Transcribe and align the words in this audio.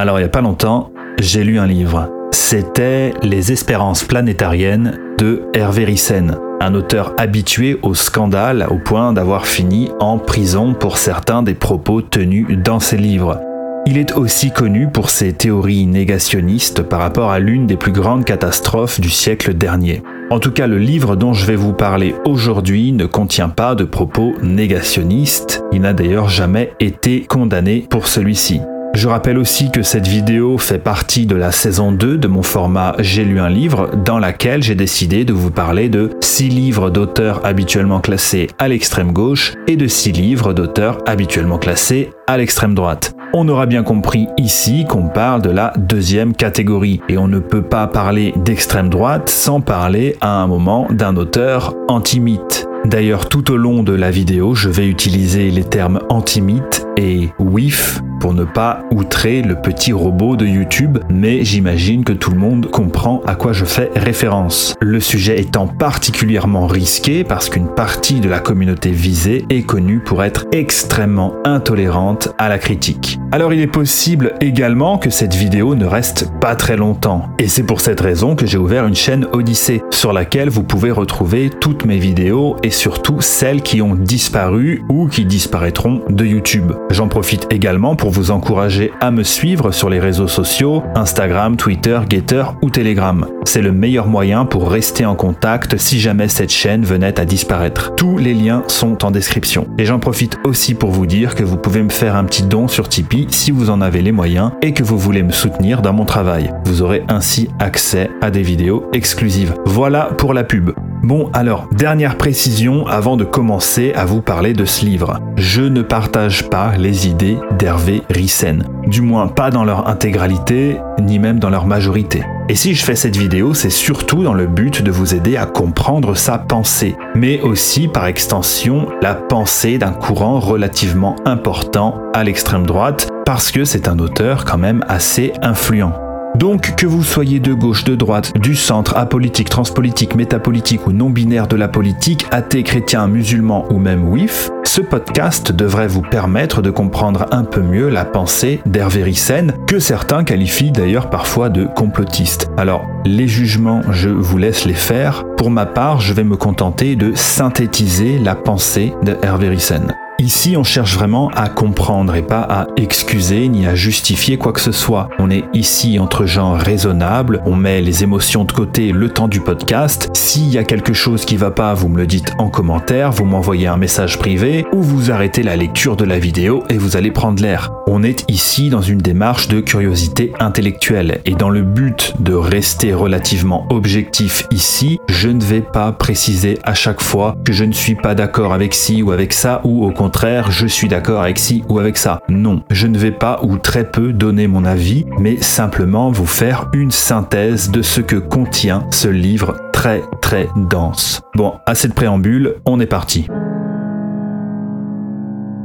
Alors 0.00 0.18
il 0.18 0.22
n'y 0.22 0.28
a 0.28 0.30
pas 0.30 0.40
longtemps, 0.40 0.92
j'ai 1.18 1.44
lu 1.44 1.58
un 1.58 1.66
livre. 1.66 2.08
C'était 2.30 3.12
Les 3.22 3.52
espérances 3.52 4.02
planétariennes 4.02 4.98
de 5.18 5.42
Hervé 5.52 5.84
Ryssen, 5.84 6.38
un 6.58 6.74
auteur 6.74 7.12
habitué 7.18 7.78
au 7.82 7.92
scandale 7.92 8.66
au 8.70 8.78
point 8.78 9.12
d'avoir 9.12 9.46
fini 9.46 9.90
en 10.00 10.16
prison 10.16 10.72
pour 10.72 10.96
certains 10.96 11.42
des 11.42 11.52
propos 11.52 12.00
tenus 12.00 12.46
dans 12.64 12.80
ses 12.80 12.96
livres. 12.96 13.42
Il 13.84 13.98
est 13.98 14.16
aussi 14.16 14.52
connu 14.52 14.88
pour 14.88 15.10
ses 15.10 15.34
théories 15.34 15.84
négationnistes 15.84 16.80
par 16.80 17.00
rapport 17.00 17.30
à 17.30 17.38
l'une 17.38 17.66
des 17.66 17.76
plus 17.76 17.92
grandes 17.92 18.24
catastrophes 18.24 19.02
du 19.02 19.10
siècle 19.10 19.52
dernier. 19.52 20.02
En 20.30 20.38
tout 20.38 20.52
cas, 20.52 20.66
le 20.66 20.78
livre 20.78 21.14
dont 21.14 21.34
je 21.34 21.44
vais 21.44 21.56
vous 21.56 21.74
parler 21.74 22.14
aujourd'hui 22.24 22.92
ne 22.92 23.04
contient 23.04 23.50
pas 23.50 23.74
de 23.74 23.84
propos 23.84 24.32
négationnistes. 24.42 25.62
Il 25.72 25.82
n'a 25.82 25.92
d'ailleurs 25.92 26.30
jamais 26.30 26.72
été 26.80 27.26
condamné 27.26 27.86
pour 27.90 28.06
celui-ci. 28.06 28.62
Je 28.92 29.08
rappelle 29.08 29.38
aussi 29.38 29.70
que 29.70 29.82
cette 29.82 30.08
vidéo 30.08 30.58
fait 30.58 30.78
partie 30.78 31.24
de 31.24 31.36
la 31.36 31.52
saison 31.52 31.92
2 31.92 32.18
de 32.18 32.28
mon 32.28 32.42
format 32.42 32.96
J'ai 32.98 33.24
lu 33.24 33.38
un 33.38 33.48
livre 33.48 33.90
dans 34.04 34.18
laquelle 34.18 34.62
j'ai 34.62 34.74
décidé 34.74 35.24
de 35.24 35.32
vous 35.32 35.52
parler 35.52 35.88
de 35.88 36.10
6 36.20 36.48
livres 36.48 36.90
d'auteurs 36.90 37.40
habituellement 37.44 38.00
classés 38.00 38.48
à 38.58 38.68
l'extrême 38.68 39.12
gauche 39.12 39.54
et 39.68 39.76
de 39.76 39.86
6 39.86 40.12
livres 40.12 40.52
d'auteurs 40.52 40.98
habituellement 41.06 41.58
classés 41.58 42.10
à 42.26 42.36
l'extrême 42.36 42.74
droite. 42.74 43.14
On 43.32 43.48
aura 43.48 43.66
bien 43.66 43.84
compris 43.84 44.26
ici 44.36 44.84
qu'on 44.88 45.06
parle 45.06 45.40
de 45.40 45.50
la 45.50 45.72
deuxième 45.78 46.34
catégorie 46.34 47.00
et 47.08 47.16
on 47.16 47.28
ne 47.28 47.38
peut 47.38 47.62
pas 47.62 47.86
parler 47.86 48.34
d'extrême 48.36 48.88
droite 48.90 49.28
sans 49.28 49.60
parler 49.60 50.16
à 50.20 50.42
un 50.42 50.48
moment 50.48 50.88
d'un 50.90 51.16
auteur 51.16 51.74
anti-mythe. 51.88 52.66
D'ailleurs, 52.84 53.28
tout 53.28 53.52
au 53.52 53.56
long 53.56 53.82
de 53.82 53.92
la 53.92 54.10
vidéo, 54.10 54.54
je 54.54 54.68
vais 54.68 54.88
utiliser 54.88 55.50
les 55.50 55.64
termes 55.64 56.00
anti-mythe 56.08 56.86
et 57.00 57.30
WIF 57.38 58.02
pour 58.20 58.34
ne 58.34 58.44
pas 58.44 58.84
outrer 58.90 59.40
le 59.40 59.56
petit 59.56 59.92
robot 59.92 60.36
de 60.36 60.44
YouTube, 60.46 60.98
mais 61.08 61.42
j'imagine 61.42 62.04
que 62.04 62.12
tout 62.12 62.30
le 62.30 62.36
monde 62.36 62.70
comprend 62.70 63.22
à 63.26 63.34
quoi 63.34 63.54
je 63.54 63.64
fais 63.64 63.90
référence. 63.96 64.74
Le 64.80 65.00
sujet 65.00 65.40
étant 65.40 65.66
particulièrement 65.66 66.66
risqué 66.66 67.24
parce 67.24 67.48
qu'une 67.48 67.68
partie 67.68 68.20
de 68.20 68.28
la 68.28 68.38
communauté 68.38 68.90
visée 68.90 69.46
est 69.48 69.62
connue 69.62 70.00
pour 70.00 70.22
être 70.22 70.44
extrêmement 70.52 71.32
intolérante 71.44 72.34
à 72.36 72.50
la 72.50 72.58
critique. 72.58 73.18
Alors 73.32 73.54
il 73.54 73.60
est 73.60 73.66
possible 73.66 74.34
également 74.42 74.98
que 74.98 75.08
cette 75.08 75.34
vidéo 75.34 75.74
ne 75.74 75.86
reste 75.86 76.30
pas 76.40 76.56
très 76.56 76.76
longtemps, 76.76 77.30
et 77.38 77.48
c'est 77.48 77.62
pour 77.62 77.80
cette 77.80 78.00
raison 78.00 78.36
que 78.36 78.44
j'ai 78.44 78.58
ouvert 78.58 78.86
une 78.86 78.94
chaîne 78.94 79.26
Odyssée 79.32 79.82
sur 79.90 80.12
laquelle 80.12 80.50
vous 80.50 80.62
pouvez 80.62 80.90
retrouver 80.90 81.48
toutes 81.48 81.86
mes 81.86 81.98
vidéos 81.98 82.56
et 82.62 82.70
surtout 82.70 83.22
celles 83.22 83.62
qui 83.62 83.80
ont 83.80 83.94
disparu 83.94 84.84
ou 84.90 85.08
qui 85.08 85.24
disparaîtront 85.24 86.02
de 86.10 86.26
YouTube. 86.26 86.72
J'en 86.90 87.06
profite 87.06 87.46
également 87.50 87.94
pour 87.94 88.10
vous 88.10 88.32
encourager 88.32 88.92
à 89.00 89.12
me 89.12 89.22
suivre 89.22 89.70
sur 89.70 89.88
les 89.88 90.00
réseaux 90.00 90.26
sociaux, 90.26 90.82
Instagram, 90.96 91.56
Twitter, 91.56 92.00
Getter 92.08 92.44
ou 92.62 92.70
Telegram. 92.70 93.26
C'est 93.44 93.62
le 93.62 93.70
meilleur 93.70 94.08
moyen 94.08 94.44
pour 94.44 94.70
rester 94.70 95.06
en 95.06 95.14
contact 95.14 95.76
si 95.78 96.00
jamais 96.00 96.28
cette 96.28 96.50
chaîne 96.50 96.84
venait 96.84 97.20
à 97.20 97.24
disparaître. 97.24 97.94
Tous 97.94 98.18
les 98.18 98.34
liens 98.34 98.64
sont 98.66 99.04
en 99.04 99.12
description. 99.12 99.68
Et 99.78 99.86
j'en 99.86 100.00
profite 100.00 100.38
aussi 100.44 100.74
pour 100.74 100.90
vous 100.90 101.06
dire 101.06 101.36
que 101.36 101.44
vous 101.44 101.56
pouvez 101.56 101.82
me 101.82 101.90
faire 101.90 102.16
un 102.16 102.24
petit 102.24 102.42
don 102.42 102.66
sur 102.66 102.88
Tipeee 102.88 103.28
si 103.30 103.52
vous 103.52 103.70
en 103.70 103.80
avez 103.80 104.02
les 104.02 104.12
moyens 104.12 104.50
et 104.60 104.72
que 104.72 104.82
vous 104.82 104.98
voulez 104.98 105.22
me 105.22 105.32
soutenir 105.32 105.82
dans 105.82 105.92
mon 105.92 106.04
travail. 106.04 106.52
Vous 106.64 106.82
aurez 106.82 107.04
ainsi 107.08 107.48
accès 107.60 108.10
à 108.20 108.30
des 108.30 108.42
vidéos 108.42 108.84
exclusives. 108.92 109.54
Voilà 109.64 110.10
pour 110.18 110.34
la 110.34 110.42
pub. 110.42 110.70
Bon 111.02 111.30
alors, 111.32 111.66
dernière 111.72 112.18
précision 112.18 112.86
avant 112.86 113.16
de 113.16 113.24
commencer 113.24 113.92
à 113.94 114.04
vous 114.04 114.20
parler 114.20 114.52
de 114.52 114.66
ce 114.66 114.84
livre. 114.84 115.18
Je 115.36 115.62
ne 115.62 115.80
partage 115.80 116.50
pas 116.50 116.76
les 116.76 117.08
idées 117.08 117.38
d'Hervé 117.58 118.02
Rissen. 118.10 118.64
Du 118.86 119.00
moins 119.00 119.26
pas 119.26 119.50
dans 119.50 119.64
leur 119.64 119.88
intégralité, 119.88 120.76
ni 121.00 121.18
même 121.18 121.38
dans 121.38 121.48
leur 121.48 121.66
majorité. 121.66 122.22
Et 122.50 122.54
si 122.54 122.74
je 122.74 122.84
fais 122.84 122.96
cette 122.96 123.16
vidéo, 123.16 123.54
c'est 123.54 123.70
surtout 123.70 124.22
dans 124.22 124.34
le 124.34 124.46
but 124.46 124.82
de 124.82 124.90
vous 124.90 125.14
aider 125.14 125.38
à 125.38 125.46
comprendre 125.46 126.14
sa 126.14 126.36
pensée, 126.36 126.96
mais 127.14 127.40
aussi 127.40 127.88
par 127.88 128.06
extension 128.06 128.86
la 129.00 129.14
pensée 129.14 129.78
d'un 129.78 129.92
courant 129.92 130.38
relativement 130.38 131.16
important 131.24 131.98
à 132.12 132.24
l'extrême 132.24 132.66
droite, 132.66 133.08
parce 133.24 133.50
que 133.50 133.64
c'est 133.64 133.88
un 133.88 133.98
auteur 134.00 134.44
quand 134.44 134.58
même 134.58 134.84
assez 134.86 135.32
influent. 135.40 136.09
Donc 136.36 136.74
que 136.76 136.86
vous 136.86 137.02
soyez 137.02 137.40
de 137.40 137.52
gauche, 137.52 137.84
de 137.84 137.94
droite, 137.94 138.32
du 138.38 138.54
centre, 138.54 138.96
apolitique, 138.96 139.48
transpolitique, 139.50 140.14
métapolitique 140.14 140.86
ou 140.86 140.92
non-binaire 140.92 141.48
de 141.48 141.56
la 141.56 141.68
politique, 141.68 142.26
athée, 142.30 142.62
chrétien, 142.62 143.08
musulman 143.08 143.66
ou 143.70 143.78
même 143.78 144.08
WIF, 144.08 144.50
ce 144.64 144.80
podcast 144.80 145.52
devrait 145.52 145.88
vous 145.88 146.02
permettre 146.02 146.62
de 146.62 146.70
comprendre 146.70 147.26
un 147.32 147.44
peu 147.44 147.60
mieux 147.60 147.88
la 147.88 148.04
pensée 148.04 148.60
d'Hervé 148.66 149.02
Ryssen, 149.02 149.54
que 149.66 149.78
certains 149.78 150.24
qualifient 150.24 150.70
d'ailleurs 150.70 151.10
parfois 151.10 151.48
de 151.48 151.64
complotiste. 151.64 152.50
Alors, 152.56 152.86
les 153.04 153.26
jugements, 153.26 153.82
je 153.90 154.08
vous 154.08 154.38
laisse 154.38 154.64
les 154.64 154.74
faire. 154.74 155.24
Pour 155.36 155.50
ma 155.50 155.66
part, 155.66 156.00
je 156.00 156.12
vais 156.12 156.24
me 156.24 156.36
contenter 156.36 156.96
de 156.96 157.14
synthétiser 157.14 158.18
la 158.18 158.34
pensée 158.34 158.94
de 159.02 159.16
Hervé 159.22 159.48
Ryssen. 159.48 159.94
Ici, 160.20 160.54
on 160.54 160.64
cherche 160.64 160.96
vraiment 160.96 161.30
à 161.30 161.48
comprendre 161.48 162.14
et 162.14 162.20
pas 162.20 162.42
à 162.42 162.66
excuser 162.76 163.48
ni 163.48 163.66
à 163.66 163.74
justifier 163.74 164.36
quoi 164.36 164.52
que 164.52 164.60
ce 164.60 164.70
soit. 164.70 165.08
On 165.18 165.30
est 165.30 165.44
ici 165.54 165.98
entre 165.98 166.26
gens 166.26 166.52
raisonnables, 166.52 167.40
on 167.46 167.56
met 167.56 167.80
les 167.80 168.02
émotions 168.02 168.44
de 168.44 168.52
côté 168.52 168.92
le 168.92 169.08
temps 169.08 169.28
du 169.28 169.40
podcast. 169.40 170.10
S'il 170.12 170.50
y 170.50 170.58
a 170.58 170.64
quelque 170.64 170.92
chose 170.92 171.24
qui 171.24 171.38
va 171.38 171.50
pas, 171.50 171.72
vous 171.72 171.88
me 171.88 171.96
le 171.96 172.06
dites 172.06 172.34
en 172.36 172.50
commentaire, 172.50 173.12
vous 173.12 173.24
m'envoyez 173.24 173.66
un 173.66 173.78
message 173.78 174.18
privé 174.18 174.66
ou 174.74 174.82
vous 174.82 175.10
arrêtez 175.10 175.42
la 175.42 175.56
lecture 175.56 175.96
de 175.96 176.04
la 176.04 176.18
vidéo 176.18 176.64
et 176.68 176.76
vous 176.76 176.98
allez 176.98 177.12
prendre 177.12 177.40
l'air. 177.42 177.72
On 177.86 178.02
est 178.02 178.26
ici 178.28 178.68
dans 178.68 178.82
une 178.82 178.98
démarche 178.98 179.48
de 179.48 179.60
curiosité 179.60 180.34
intellectuelle 180.38 181.22
et 181.24 181.34
dans 181.34 181.48
le 181.48 181.62
but 181.62 182.12
de 182.20 182.34
rester 182.34 182.92
relativement 182.92 183.66
objectif 183.70 184.46
ici, 184.50 185.00
je 185.08 185.30
ne 185.30 185.42
vais 185.42 185.62
pas 185.62 185.92
préciser 185.92 186.58
à 186.62 186.74
chaque 186.74 187.00
fois 187.00 187.36
que 187.42 187.54
je 187.54 187.64
ne 187.64 187.72
suis 187.72 187.94
pas 187.94 188.14
d'accord 188.14 188.52
avec 188.52 188.74
ci 188.74 189.02
ou 189.02 189.12
avec 189.12 189.32
ça 189.32 189.62
ou 189.64 189.82
au 189.86 189.90
contraire 189.90 190.09
je 190.48 190.66
suis 190.66 190.88
d'accord 190.88 191.22
avec 191.22 191.38
ci 191.38 191.64
ou 191.68 191.78
avec 191.78 191.96
ça. 191.96 192.20
Non, 192.28 192.62
je 192.70 192.86
ne 192.86 192.98
vais 192.98 193.10
pas 193.10 193.40
ou 193.42 193.58
très 193.58 193.84
peu 193.84 194.12
donner 194.12 194.46
mon 194.46 194.64
avis, 194.64 195.06
mais 195.18 195.40
simplement 195.40 196.10
vous 196.10 196.26
faire 196.26 196.68
une 196.72 196.90
synthèse 196.90 197.70
de 197.70 197.82
ce 197.82 198.00
que 198.00 198.16
contient 198.16 198.86
ce 198.90 199.08
livre 199.08 199.56
très 199.72 200.02
très 200.20 200.48
dense. 200.56 201.22
Bon, 201.34 201.54
assez 201.66 201.88
de 201.88 201.94
préambule, 201.94 202.56
on 202.66 202.80
est 202.80 202.86
parti. 202.86 203.28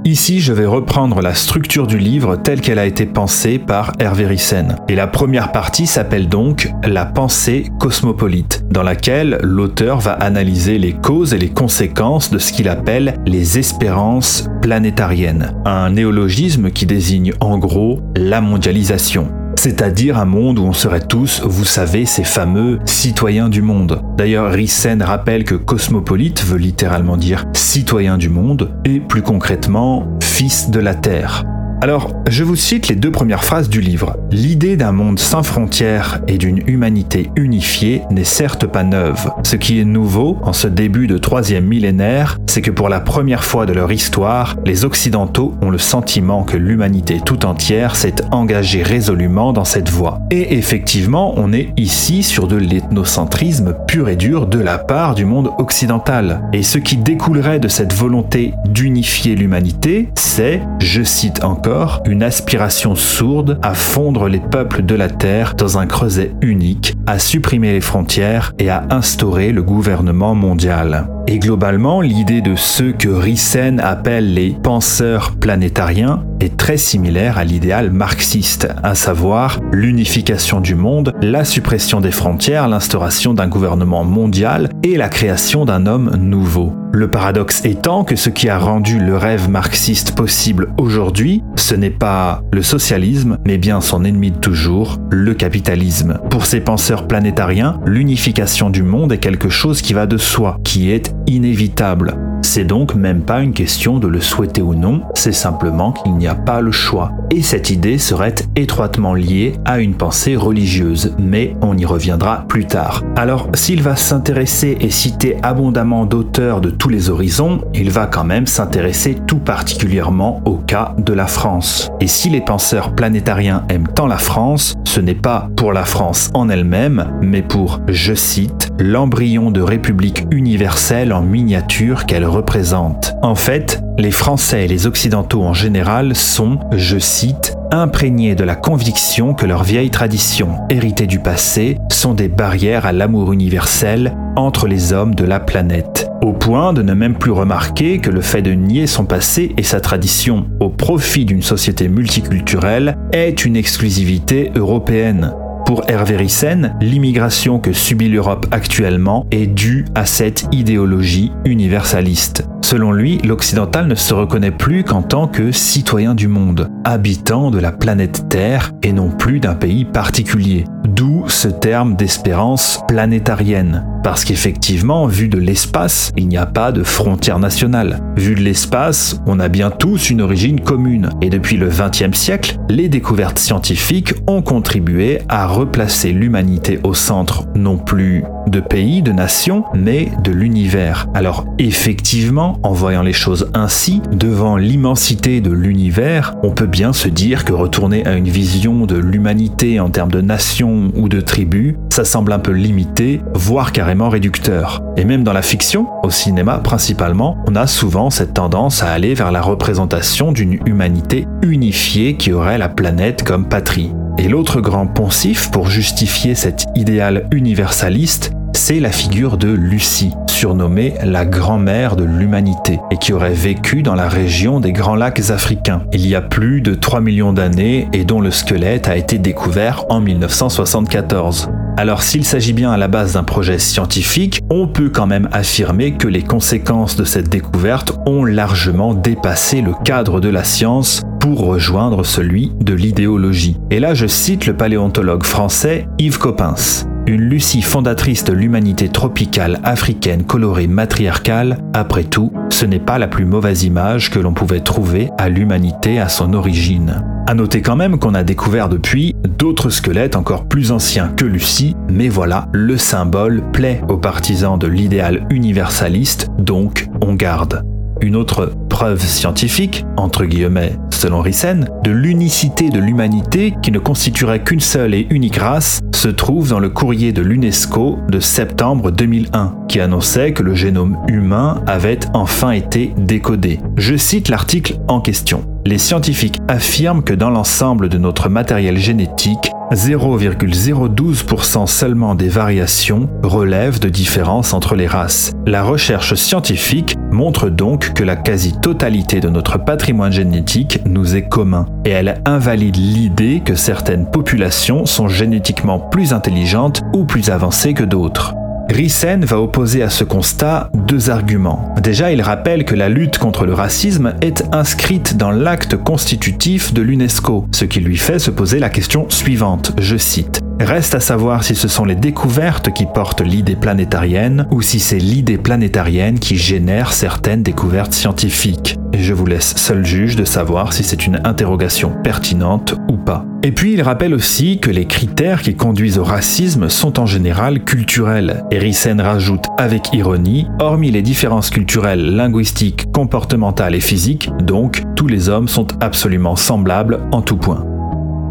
Ici, 0.08 0.40
je 0.40 0.54
vais 0.54 0.68
reprendre 0.68 1.20
la 1.20 1.34
structure 1.34 1.88
du 1.88 1.98
livre 1.98 2.36
telle 2.36 2.62
qu'elle 2.62 2.78
a 2.78 2.86
été 2.86 3.08
pensée 3.08 3.58
par 3.58 3.92
Hervé 3.98 4.28
Ryssen. 4.28 4.76
Et 4.88 4.94
la 4.94 5.08
première 5.08 5.52
partie 5.52 5.88
s'appelle 5.88 6.30
donc 6.30 6.72
La 6.84 7.08
pensée 7.08 7.72
cosmopolite, 7.80 8.64
dans 8.70 8.84
laquelle 8.84 9.40
l'auteur 9.42 10.00
va 10.00 10.12
analyser 10.12 10.78
les 10.78 10.94
causes 10.94 11.34
et 11.34 11.40
les 11.40 11.50
conséquences 11.50 12.30
de 12.30 12.38
ce 12.38 12.54
qu'il 12.54 12.70
appelle 12.70 13.16
les 13.26 13.58
espérances 13.58 14.48
planétariennes, 14.62 15.56
un 15.66 15.90
néologisme 15.90 16.70
qui 16.70 16.86
désigne 16.86 17.34
en 17.40 17.58
gros 17.58 18.00
la 18.16 18.42
mondialisation 18.42 19.32
c'est-à-dire 19.66 20.20
un 20.20 20.26
monde 20.26 20.59
où 20.59 20.64
on 20.64 20.74
serait 20.74 21.08
tous, 21.08 21.42
vous 21.44 21.66
savez, 21.66 22.06
ces 22.06 22.24
fameux 22.24 22.78
citoyens 22.86 23.50
du 23.50 23.64
monde. 23.64 24.03
D'ailleurs, 24.16 24.52
Rissen 24.52 25.02
rappelle 25.02 25.44
que 25.44 25.56
cosmopolite 25.56 26.44
veut 26.46 26.59
littéralement 26.59 27.18
dire 27.18 27.46
citoyen 27.53 28.20
du 28.20 28.30
monde, 28.30 28.80
et 28.86 29.00
plus 29.00 29.24
concrètement, 29.24 30.08
fils 30.22 30.70
de 30.70 30.80
la 30.80 30.94
Terre. 30.94 31.55
Alors, 31.81 32.13
je 32.30 32.44
vous 32.44 32.56
cite 32.56 32.88
les 32.88 32.96
deux 32.96 33.12
premières 33.12 33.44
phrases 33.44 33.68
du 33.68 33.81
livre. 33.81 34.16
L'idée 34.31 34.78
d'un 34.78 34.94
monde 34.94 35.19
sans 35.19 35.44
frontières 35.44 36.22
et 36.28 36.38
d'une 36.38 36.63
humanité 36.68 37.30
unifiée 37.36 38.02
n'est 38.09 38.24
certes 38.24 38.66
pas 38.66 38.84
neuve. 38.84 39.30
Ce 39.44 39.58
qui 39.58 39.80
est 39.80 39.85
nouveau 39.85 40.38
en 40.41 40.53
ce 40.53 40.68
début 40.68 41.08
de 41.08 41.18
troisième 41.18 41.66
millénaire, 41.66 42.40
c'est 42.47 42.62
que 42.62 42.72
pour 42.72 42.88
la 42.88 43.02
première 43.02 43.44
fois 43.44 43.66
de 43.66 43.74
leur 43.74 43.91
histoire, 43.91 44.56
les 44.66 44.85
Occidentaux 44.85 45.53
ont 45.62 45.69
le 45.69 45.78
sentiment 45.78 46.44
que 46.44 46.56
l'humanité 46.56 47.19
tout 47.24 47.46
entière 47.46 47.97
s'est 47.97 48.16
engagée 48.31 48.81
résolument 48.81 49.52
dans 49.52 49.66
cette 49.66 49.90
voie. 49.90 50.22
Et 50.32 50.58
effectivement, 50.58 51.34
on 51.35 51.52
est 51.52 51.73
ici 51.78 52.23
sur 52.23 52.47
de 52.47 52.55
l'ethnocentrisme 52.55 53.76
pur 53.85 54.08
et 54.08 54.16
dur 54.16 54.47
de 54.47 54.59
la 54.59 54.78
part 54.78 55.14
du 55.14 55.26
monde 55.26 55.52
occidental. 55.58 56.41
Et 56.53 56.64
ce 56.64 56.78
qui 56.78 56.96
découlerait 56.96 57.59
de 57.59 57.67
cette 57.67 57.94
volonté 57.94 58.53
d'unifier 58.66 59.35
l'humanité, 59.35 60.09
c'est, 60.16 60.61
je 60.79 61.03
cite 61.03 61.44
encore, 61.44 61.65
une 62.06 62.22
aspiration 62.22 62.96
sourde 62.96 63.59
à 63.64 63.73
fondre 63.73 64.28
les 64.28 64.40
peuples 64.40 64.84
de 64.84 64.96
la 64.96 65.09
Terre 65.09 65.56
dans 65.56 65.78
un 65.78 65.88
creuset 65.88 66.34
unique, 66.41 66.96
à 67.08 67.17
supprimer 67.17 67.72
les 67.72 67.82
frontières 67.82 68.53
et 68.59 68.70
à 68.70 68.85
instaurer 68.91 69.52
le 69.52 69.64
gouvernement 69.64 70.35
mondial. 70.35 71.08
Et 71.28 71.40
globalement, 71.40 72.02
l'idée 72.02 72.41
de 72.41 72.56
ceux 72.56 72.91
que 72.91 73.09
Rissen 73.09 73.79
appelle 73.79 74.34
les 74.34 74.52
penseurs 74.52 75.35
planétariens 75.40 76.23
est 76.40 76.58
très 76.58 76.78
similaire 76.78 77.37
à 77.37 77.43
l'idéal 77.43 77.91
marxiste, 77.91 78.67
à 78.84 78.96
savoir 78.96 79.59
l'unification 79.72 80.61
du 80.61 80.76
monde, 80.76 81.14
la 81.22 81.43
suppression 81.46 82.02
des 82.02 82.11
frontières, 82.11 82.67
l'instauration 82.67 83.34
d'un 83.34 83.47
gouvernement 83.47 84.03
mondial 84.03 84.70
et 84.84 84.97
la 84.97 85.09
création 85.09 85.66
d'un 85.66 85.85
homme 85.85 86.16
nouveau. 86.17 86.73
Le 86.91 87.09
paradoxe 87.09 87.66
étant 87.66 88.05
que 88.05 88.16
ce 88.16 88.29
qui 88.29 88.47
a 88.47 88.58
rendu 88.58 88.99
le 88.99 89.17
rêve 89.17 89.49
marxiste 89.49 90.16
possible 90.16 90.73
aujourd'hui, 90.78 91.43
ce 91.58 91.76
n'est 91.76 91.90
pas 91.90 92.41
le 92.53 92.61
socialisme, 92.61 93.38
mais 93.46 93.58
bien 93.58 93.81
son 93.81 94.05
ennemi 94.05 94.31
de 94.31 94.38
toujours, 94.38 94.97
le 95.11 95.34
capitalisme. 95.34 96.20
Pour 96.29 96.46
ces 96.46 96.61
penseurs 96.61 97.05
planétariens, 97.08 97.81
l'unification 97.85 98.70
du 98.70 98.84
monde 98.84 99.11
est 99.11 99.17
quelque 99.17 99.49
chose 99.49 99.81
qui 99.81 99.93
va 99.93 100.05
de 100.05 100.17
soi, 100.17 100.58
qui 100.64 100.90
est 100.90 101.14
inévitable. 101.28 102.16
C'est 102.41 102.64
donc 102.64 102.96
même 102.96 103.23
pas 103.23 103.41
une 103.41 103.53
question 103.53 103.99
de 103.99 104.08
le 104.08 104.22
souhaiter 104.22 104.61
ou 104.61 104.76
non, 104.76 105.02
c'est 105.16 105.34
simplement 105.34 105.91
qu'il 105.91 106.16
n'y 106.16 106.25
pas 106.34 106.62
le 106.62 106.72
choix. 106.72 107.12
Et 107.30 107.44
cette 107.44 107.70
idée 107.70 108.00
serait 108.00 108.34
étroitement 108.56 109.14
liée 109.14 109.54
à 109.66 109.80
une 109.80 109.96
pensée 109.96 110.36
religieuse, 110.36 111.14
mais 111.20 111.56
on 111.62 111.78
y 111.78 111.86
reviendra 111.86 112.46
plus 112.48 112.66
tard. 112.66 113.04
Alors, 113.16 113.50
s'il 113.54 113.84
va 113.84 113.96
s'intéresser 113.96 114.78
et 114.80 114.90
citer 114.90 115.38
abondamment 115.44 116.06
d'auteurs 116.06 116.62
de 116.62 116.70
tous 116.70 116.90
les 116.90 117.10
horizons, 117.10 117.62
il 117.74 117.92
va 117.92 118.08
quand 118.08 118.24
même 118.24 118.48
s'intéresser 118.48 119.16
tout 119.28 119.40
particulièrement 119.40 120.42
au 120.46 120.56
cas 120.56 120.96
de 120.98 121.14
la 121.14 121.28
France. 121.28 121.90
Et 122.00 122.08
si 122.08 122.30
les 122.30 122.42
penseurs 122.42 122.96
planétariens 122.96 123.64
aiment 123.70 123.88
tant 123.88 124.08
la 124.08 124.18
France, 124.18 124.74
ce 124.86 125.02
n'est 125.02 125.14
pas 125.14 125.50
pour 125.58 125.74
la 125.74 125.84
France 125.84 126.32
en 126.34 126.50
elle-même, 126.50 127.12
mais 127.22 127.42
pour, 127.42 127.82
je 127.88 128.14
cite, 128.14 128.70
l'embryon 128.80 129.52
de 129.52 129.62
république 129.62 130.26
universelle 130.32 131.12
en 131.12 131.22
miniature 131.22 132.06
qu'elle 132.06 132.26
représente. 132.26 133.14
En 133.22 133.36
fait, 133.36 133.82
les 133.97 134.12
Français 134.12 134.66
et 134.66 134.68
les 134.68 134.88
Occidentaux 134.88 135.44
en 135.44 135.53
général 135.53 136.16
sont, 136.16 136.59
je 136.74 136.97
cite, 136.97 137.56
imprégnés 137.72 138.36
de 138.36 138.44
la 138.44 138.56
conviction 138.56 139.34
que 139.34 139.46
leurs 139.46 139.64
vieilles 139.64 139.90
traditions, 139.90 140.58
héritées 140.70 141.08
du 141.08 141.20
passé, 141.20 141.78
sont 141.92 142.14
des 142.14 142.28
barrières 142.28 142.86
à 142.86 142.92
l'amour 142.92 143.32
universel 143.32 144.16
entre 144.36 144.68
les 144.68 144.92
hommes 144.92 145.16
de 145.16 145.24
la 145.24 145.40
planète, 145.40 146.09
au 146.22 146.34
point 146.34 146.74
de 146.74 146.82
ne 146.82 146.94
même 146.94 147.16
plus 147.16 147.32
remarquer 147.32 148.00
que 148.00 148.09
le 148.09 148.22
fait 148.22 148.42
de 148.42 148.52
nier 148.52 148.86
son 148.86 149.06
passé 149.06 149.53
et 149.58 149.64
sa 149.64 149.80
tradition 149.80 150.48
au 150.59 150.70
profit 150.70 151.24
d'une 151.24 151.41
société 151.41 151.88
multiculturelle 151.88 152.98
est 153.14 153.46
une 153.46 153.56
exclusivité 153.56 154.52
européenne. 154.56 155.34
Pour 155.66 155.90
Hervé 155.90 156.18
Ryssen, 156.18 156.76
l'immigration 156.80 157.59
que 157.59 157.74
subit 157.74 158.09
l'Europe 158.09 158.46
actuellement 158.52 159.26
est 159.32 159.48
due 159.48 159.86
à 159.96 160.06
cette 160.06 160.46
idéologie 160.52 161.32
universaliste. 161.44 162.46
Selon 162.66 162.91
lui, 162.91 163.20
l'occidental 163.20 163.85
ne 163.85 163.94
se 163.94 164.12
reconnaît 164.16 164.50
plus 164.50 164.84
qu'en 164.84 165.03
tant 165.03 165.28
que 165.28 165.52
citoyen 165.52 166.16
du 166.16 166.28
monde, 166.28 166.72
habitant 166.84 167.52
de 167.52 167.59
la 167.59 167.72
planète 167.72 168.28
Terre 168.28 168.72
et 168.82 168.91
non 168.91 169.12
plus 169.12 169.40
d'un 169.40 169.53
pays 169.53 169.85
particulier. 169.85 170.64
D'où 170.84 171.26
ce 171.28 171.47
terme 171.47 171.96
d'espérance 171.96 172.79
planétarienne. 172.88 173.85
Parce 174.05 174.23
qu'effectivement, 174.23 175.07
vu 175.07 175.29
de 175.29 175.40
l'espace, 175.40 176.13
il 176.16 176.28
n'y 176.28 176.37
a 176.37 176.46
pas 176.46 176.72
de 176.72 176.84
frontière 176.84 177.40
nationale. 177.40 178.03
Vu 178.16 178.35
de 178.35 178.41
l'espace, 178.41 179.19
on 179.25 179.40
a 179.40 179.47
bien 179.47 179.72
tous 179.72 180.11
une 180.11 180.22
origine 180.22 180.59
commune. 180.59 181.09
Et 181.23 181.31
depuis 181.31 181.57
le 181.57 181.69
XXe 181.69 182.16
siècle, 182.16 182.59
les 182.69 182.87
découvertes 182.87 183.40
scientifiques 183.40 184.13
ont 184.28 184.43
contribué 184.43 185.22
à 185.28 185.47
replacer 185.47 186.11
l'humanité 186.11 186.79
au 186.84 186.93
centre 186.93 187.47
non 187.55 187.79
plus 187.79 188.23
de 188.46 188.59
pays, 188.59 189.02
de 189.02 189.11
nations, 189.11 189.63
mais 189.73 190.11
de 190.23 190.31
l'univers. 190.31 191.07
Alors 191.16 191.47
effectivement, 191.57 192.59
en 192.61 192.73
voyant 192.73 193.02
les 193.02 193.11
choses 193.11 193.49
ainsi, 193.55 194.03
devant 194.11 194.55
l'immensité 194.55 195.41
de 195.41 195.49
l'univers, 195.49 196.35
on 196.43 196.52
peut 196.52 196.67
bien 196.67 196.93
se 196.93 197.07
dire 197.07 197.43
que 197.43 197.53
retourner 197.53 198.05
à 198.05 198.13
une 198.13 198.29
vision 198.29 198.85
de 198.85 198.97
l'humanité 198.97 199.79
en 199.79 199.90
termes 199.90 200.11
de 200.11 200.22
nations 200.22 200.91
ou 200.96 201.09
de 201.09 201.22
tribus, 201.22 201.73
ça 201.90 202.05
semble 202.05 202.34
un 202.34 202.40
peu 202.40 202.52
limité, 202.52 203.19
voire 203.34 203.72
carrément 203.72 203.95
réducteur. 204.02 204.82
Et 204.97 205.06
même 205.06 205.24
dans 205.24 205.34
la 205.34 205.42
fiction, 205.42 205.88
au 206.03 206.09
cinéma 206.09 206.59
principalement, 206.59 207.38
on 207.47 207.56
a 207.56 207.68
souvent 207.68 208.09
cette 208.09 208.34
tendance 208.34 208.84
à 208.84 208.92
aller 208.92 209.14
vers 209.14 209.32
la 209.32 209.42
représentation 209.42 210.32
d'une 210.32 210.59
humanité 210.66 211.28
unifiée 211.42 212.16
qui 212.16 212.34
aurait 212.34 212.58
la 212.58 212.70
planète 212.70 213.24
comme 213.24 213.47
patrie. 213.47 213.92
Et 214.18 214.30
l'autre 214.30 214.62
grand 214.62 214.88
poncif 214.88 215.52
pour 215.52 215.68
justifier 215.68 216.36
cet 216.36 216.66
idéal 216.76 217.28
universaliste, 217.32 218.32
c'est 218.67 218.79
la 218.79 218.91
figure 218.91 219.38
de 219.38 219.50
Lucie, 219.50 220.09
surnommée 220.26 220.96
la 221.03 221.23
grand-mère 221.23 221.96
de 221.96 222.03
l'humanité, 222.03 222.79
et 222.90 222.97
qui 222.97 223.14
aurait 223.14 223.35
vécu 223.35 223.84
dans 223.84 223.94
la 223.94 224.09
région 224.09 224.59
des 224.59 224.72
Grands 224.72 224.96
Lacs 224.96 225.29
africains, 225.29 225.84
il 225.94 226.08
y 226.08 226.16
a 226.16 226.22
plus 226.22 226.62
de 226.62 226.73
3 226.73 227.00
millions 227.00 227.32
d'années 227.32 227.88
et 227.94 228.06
dont 228.06 228.22
le 228.22 228.32
squelette 228.32 228.88
a 228.88 228.97
été 228.97 229.20
découvert 229.20 229.85
en 229.90 230.02
1974. 230.02 231.52
Alors 231.78 232.02
s'il 232.02 232.26
s'agit 232.26 232.53
bien 232.53 232.72
à 232.72 232.78
la 232.78 232.88
base 232.88 233.14
d'un 233.14 233.23
projet 233.23 233.59
scientifique, 233.59 234.41
on 234.50 234.67
peut 234.67 234.90
quand 234.90 235.06
même 235.06 235.29
affirmer 235.32 235.94
que 235.94 236.08
les 236.08 236.23
conséquences 236.23 236.96
de 236.96 237.03
cette 237.03 237.29
découverte 237.29 237.96
ont 238.08 238.26
largement 238.26 238.96
dépassé 238.96 239.62
le 239.62 239.73
cadre 239.84 240.20
de 240.20 240.29
la 240.29 240.44
science 240.44 241.03
pour 241.20 241.46
rejoindre 241.46 242.03
celui 242.03 242.52
de 242.62 242.73
l'idéologie. 242.73 243.58
Et 243.70 243.79
là 243.79 243.94
je 243.94 244.08
cite 244.08 244.47
le 244.47 244.58
paléontologue 244.58 245.23
français 245.23 245.88
Yves 246.00 246.17
Coppens. 246.17 246.88
Une 247.07 247.22
Lucie 247.22 247.61
fondatrice 247.61 248.23
de 248.23 248.34
l'humanité 248.34 248.90
tropicale 248.90 249.59
africaine 249.63 250.23
colorée 250.23 250.66
matriarcale, 250.66 251.59
après 251.75 252.03
tout, 252.03 252.34
ce 252.49 252.66
n'est 252.66 252.79
pas 252.79 252.97
la 252.97 253.07
plus 253.07 253.25
mauvaise 253.25 253.63
image 253.63 254.09
que 254.09 254.17
l'on 254.17 254.34
pouvait 254.34 254.61
trouver 254.61 255.11
à 255.19 255.29
l'humanité 255.29 255.99
à 255.99 256.10
son 256.10 256.34
origine. 256.34 257.03
À 257.27 257.36
noter 257.36 257.62
quand 257.62 257.75
même 257.75 258.00
qu'on 258.00 258.15
a 258.15 258.24
découvert 258.24 258.69
depuis 258.69 259.15
d'autres 259.38 259.69
squelettes 259.69 260.15
encore 260.15 260.48
plus 260.48 260.72
anciens 260.72 261.10
que 261.10 261.25
Lucie, 261.25 261.75
mais 261.91 262.10
voilà, 262.10 262.48
le 262.53 262.75
symbole 262.75 263.43
plaît 263.53 263.81
aux 263.88 263.98
partisans 263.98 264.57
de 264.57 264.67
l'idéal 264.67 265.27
universaliste, 265.29 266.29
donc 266.39 266.88
on 267.01 267.13
garde 267.13 267.62
une 268.01 268.15
autre 268.15 268.51
preuve 268.69 269.01
scientifique, 269.01 269.86
entre 269.96 270.25
guillemets, 270.25 270.77
selon 271.05 271.22
Rissen, 271.22 271.69
de 271.84 271.91
l'unicité 271.91 272.69
de 272.69 272.79
l'humanité 272.79 273.53
qui 273.62 273.72
ne 273.72 273.77
constituerait 273.77 274.43
qu'une 274.43 274.60
seule 274.60 274.96
et 274.96 275.05
unique 275.12 275.36
race, 275.36 275.79
se 275.93 276.07
trouve 276.07 276.50
dans 276.50 276.57
le 276.57 276.69
courrier 276.69 277.13
de 277.13 277.22
l'UNESCO 277.22 278.00
de 278.10 278.19
septembre 278.19 278.89
2001, 278.89 279.55
qui 279.67 279.79
annonçait 279.79 280.34
que 280.34 280.41
le 280.41 280.55
génome 280.55 280.98
humain 281.07 281.62
avait 281.67 282.00
enfin 282.15 282.53
été 282.53 282.91
décodé. 282.98 283.60
Je 283.77 283.96
cite 283.96 284.29
l'article 284.29 284.79
en 284.88 285.00
question. 285.00 285.54
Les 285.67 285.79
scientifiques 285.79 286.38
affirment 286.48 287.03
que 287.03 287.15
dans 287.15 287.32
l'ensemble 287.32 287.89
de 287.89 287.98
notre 287.98 288.29
matériel 288.29 288.77
génétique, 288.77 289.50
0,012% 289.72 291.65
seulement 291.65 292.13
des 292.13 292.29
variations 292.29 293.10
relèvent 293.24 293.79
de 293.79 293.89
différences 293.89 294.53
entre 294.53 294.75
les 294.75 294.86
races. 294.86 295.32
La 295.48 295.63
recherche 295.63 296.13
scientifique 296.13 296.96
montre 297.12 297.50
donc 297.50 297.94
que 297.94 298.03
la 298.03 298.15
quasi-totalité 298.15 299.22
de 299.22 299.29
notre 299.29 299.58
patrimoine 299.58 300.12
génétique 300.12 300.82
nous 300.86 301.15
est 301.15 301.27
commun, 301.27 301.65
et 301.84 301.89
elle 301.89 302.22
invalide 302.25 302.75
l'idée 302.75 303.41
que 303.44 303.56
certaines 303.56 304.06
populations 304.12 304.86
sont 304.86 305.08
génétiquement 305.08 305.79
plus 305.79 306.13
intelligentes 306.13 306.84
ou 306.93 307.05
plus 307.05 307.31
avancées 307.31 307.74
que 307.74 307.84
d'autres. 307.84 308.36
Rissen 308.69 309.24
va 309.24 309.39
opposer 309.39 309.84
à 309.84 309.89
ce 309.89 310.03
constat 310.03 310.69
deux 310.74 311.10
arguments. 311.10 311.74
Déjà, 311.81 312.12
il 312.12 312.22
rappelle 312.22 312.65
que 312.65 312.75
la 312.75 312.89
lutte 312.89 313.17
contre 313.17 313.45
le 313.45 313.53
racisme 313.53 314.15
est 314.22 314.43
inscrite 314.51 315.17
dans 315.17 315.31
l'acte 315.31 315.77
constitutif 315.77 316.74
de 316.74 316.81
l'UNESCO, 316.81 317.45
ce 317.51 317.65
qui 317.65 317.79
lui 317.79 317.98
fait 317.98 318.19
se 318.19 318.31
poser 318.31 318.60
la 318.60 318.69
question 318.69 319.10
suivante, 319.10 319.74
je 319.77 319.98
cite. 319.98 320.41
Reste 320.60 320.95
à 320.95 321.00
savoir 321.00 321.43
si 321.43 321.53
ce 321.53 321.67
sont 321.67 321.86
les 321.86 321.95
découvertes 321.95 322.74
qui 322.74 322.86
portent 322.86 323.22
l'idée 323.22 323.55
planétarienne 323.55 324.48
ou 324.51 324.62
si 324.62 324.79
c'est 324.79 324.98
l'idée 324.98 325.38
planétarienne 325.38 326.17
qui 326.17 326.38
génère 326.38 326.93
certaines 326.93 327.43
découvertes 327.43 327.93
scientifiques. 327.93 328.77
Et 328.95 329.03
je 329.03 329.13
vous 329.13 329.25
laisse 329.25 329.57
seul 329.57 329.85
juge 329.85 330.15
de 330.15 330.23
savoir 330.23 330.71
si 330.71 330.81
c'est 330.81 331.05
une 331.05 331.19
interrogation 331.25 331.91
pertinente 332.01 332.75
ou 332.89 332.95
pas. 332.95 333.25
Et 333.43 333.51
puis 333.51 333.73
il 333.73 333.81
rappelle 333.81 334.13
aussi 334.13 334.57
que 334.59 334.71
les 334.71 334.85
critères 334.85 335.41
qui 335.41 335.53
conduisent 335.53 335.97
au 335.97 336.05
racisme 336.05 336.69
sont 336.69 336.97
en 336.97 337.05
général 337.05 337.65
culturels. 337.65 338.45
Erissen 338.51 339.01
rajoute 339.01 339.47
avec 339.57 339.93
ironie, 339.93 340.47
hormis 340.59 340.91
les 340.91 341.01
différences 341.01 341.49
culturelles, 341.49 342.15
linguistiques, 342.15 342.89
comportementales 342.93 343.75
et 343.75 343.81
physiques, 343.81 344.29
donc 344.41 344.83
tous 344.95 345.07
les 345.07 345.27
hommes 345.27 345.49
sont 345.49 345.67
absolument 345.81 346.37
semblables 346.37 347.01
en 347.11 347.21
tout 347.21 347.35
point. 347.35 347.65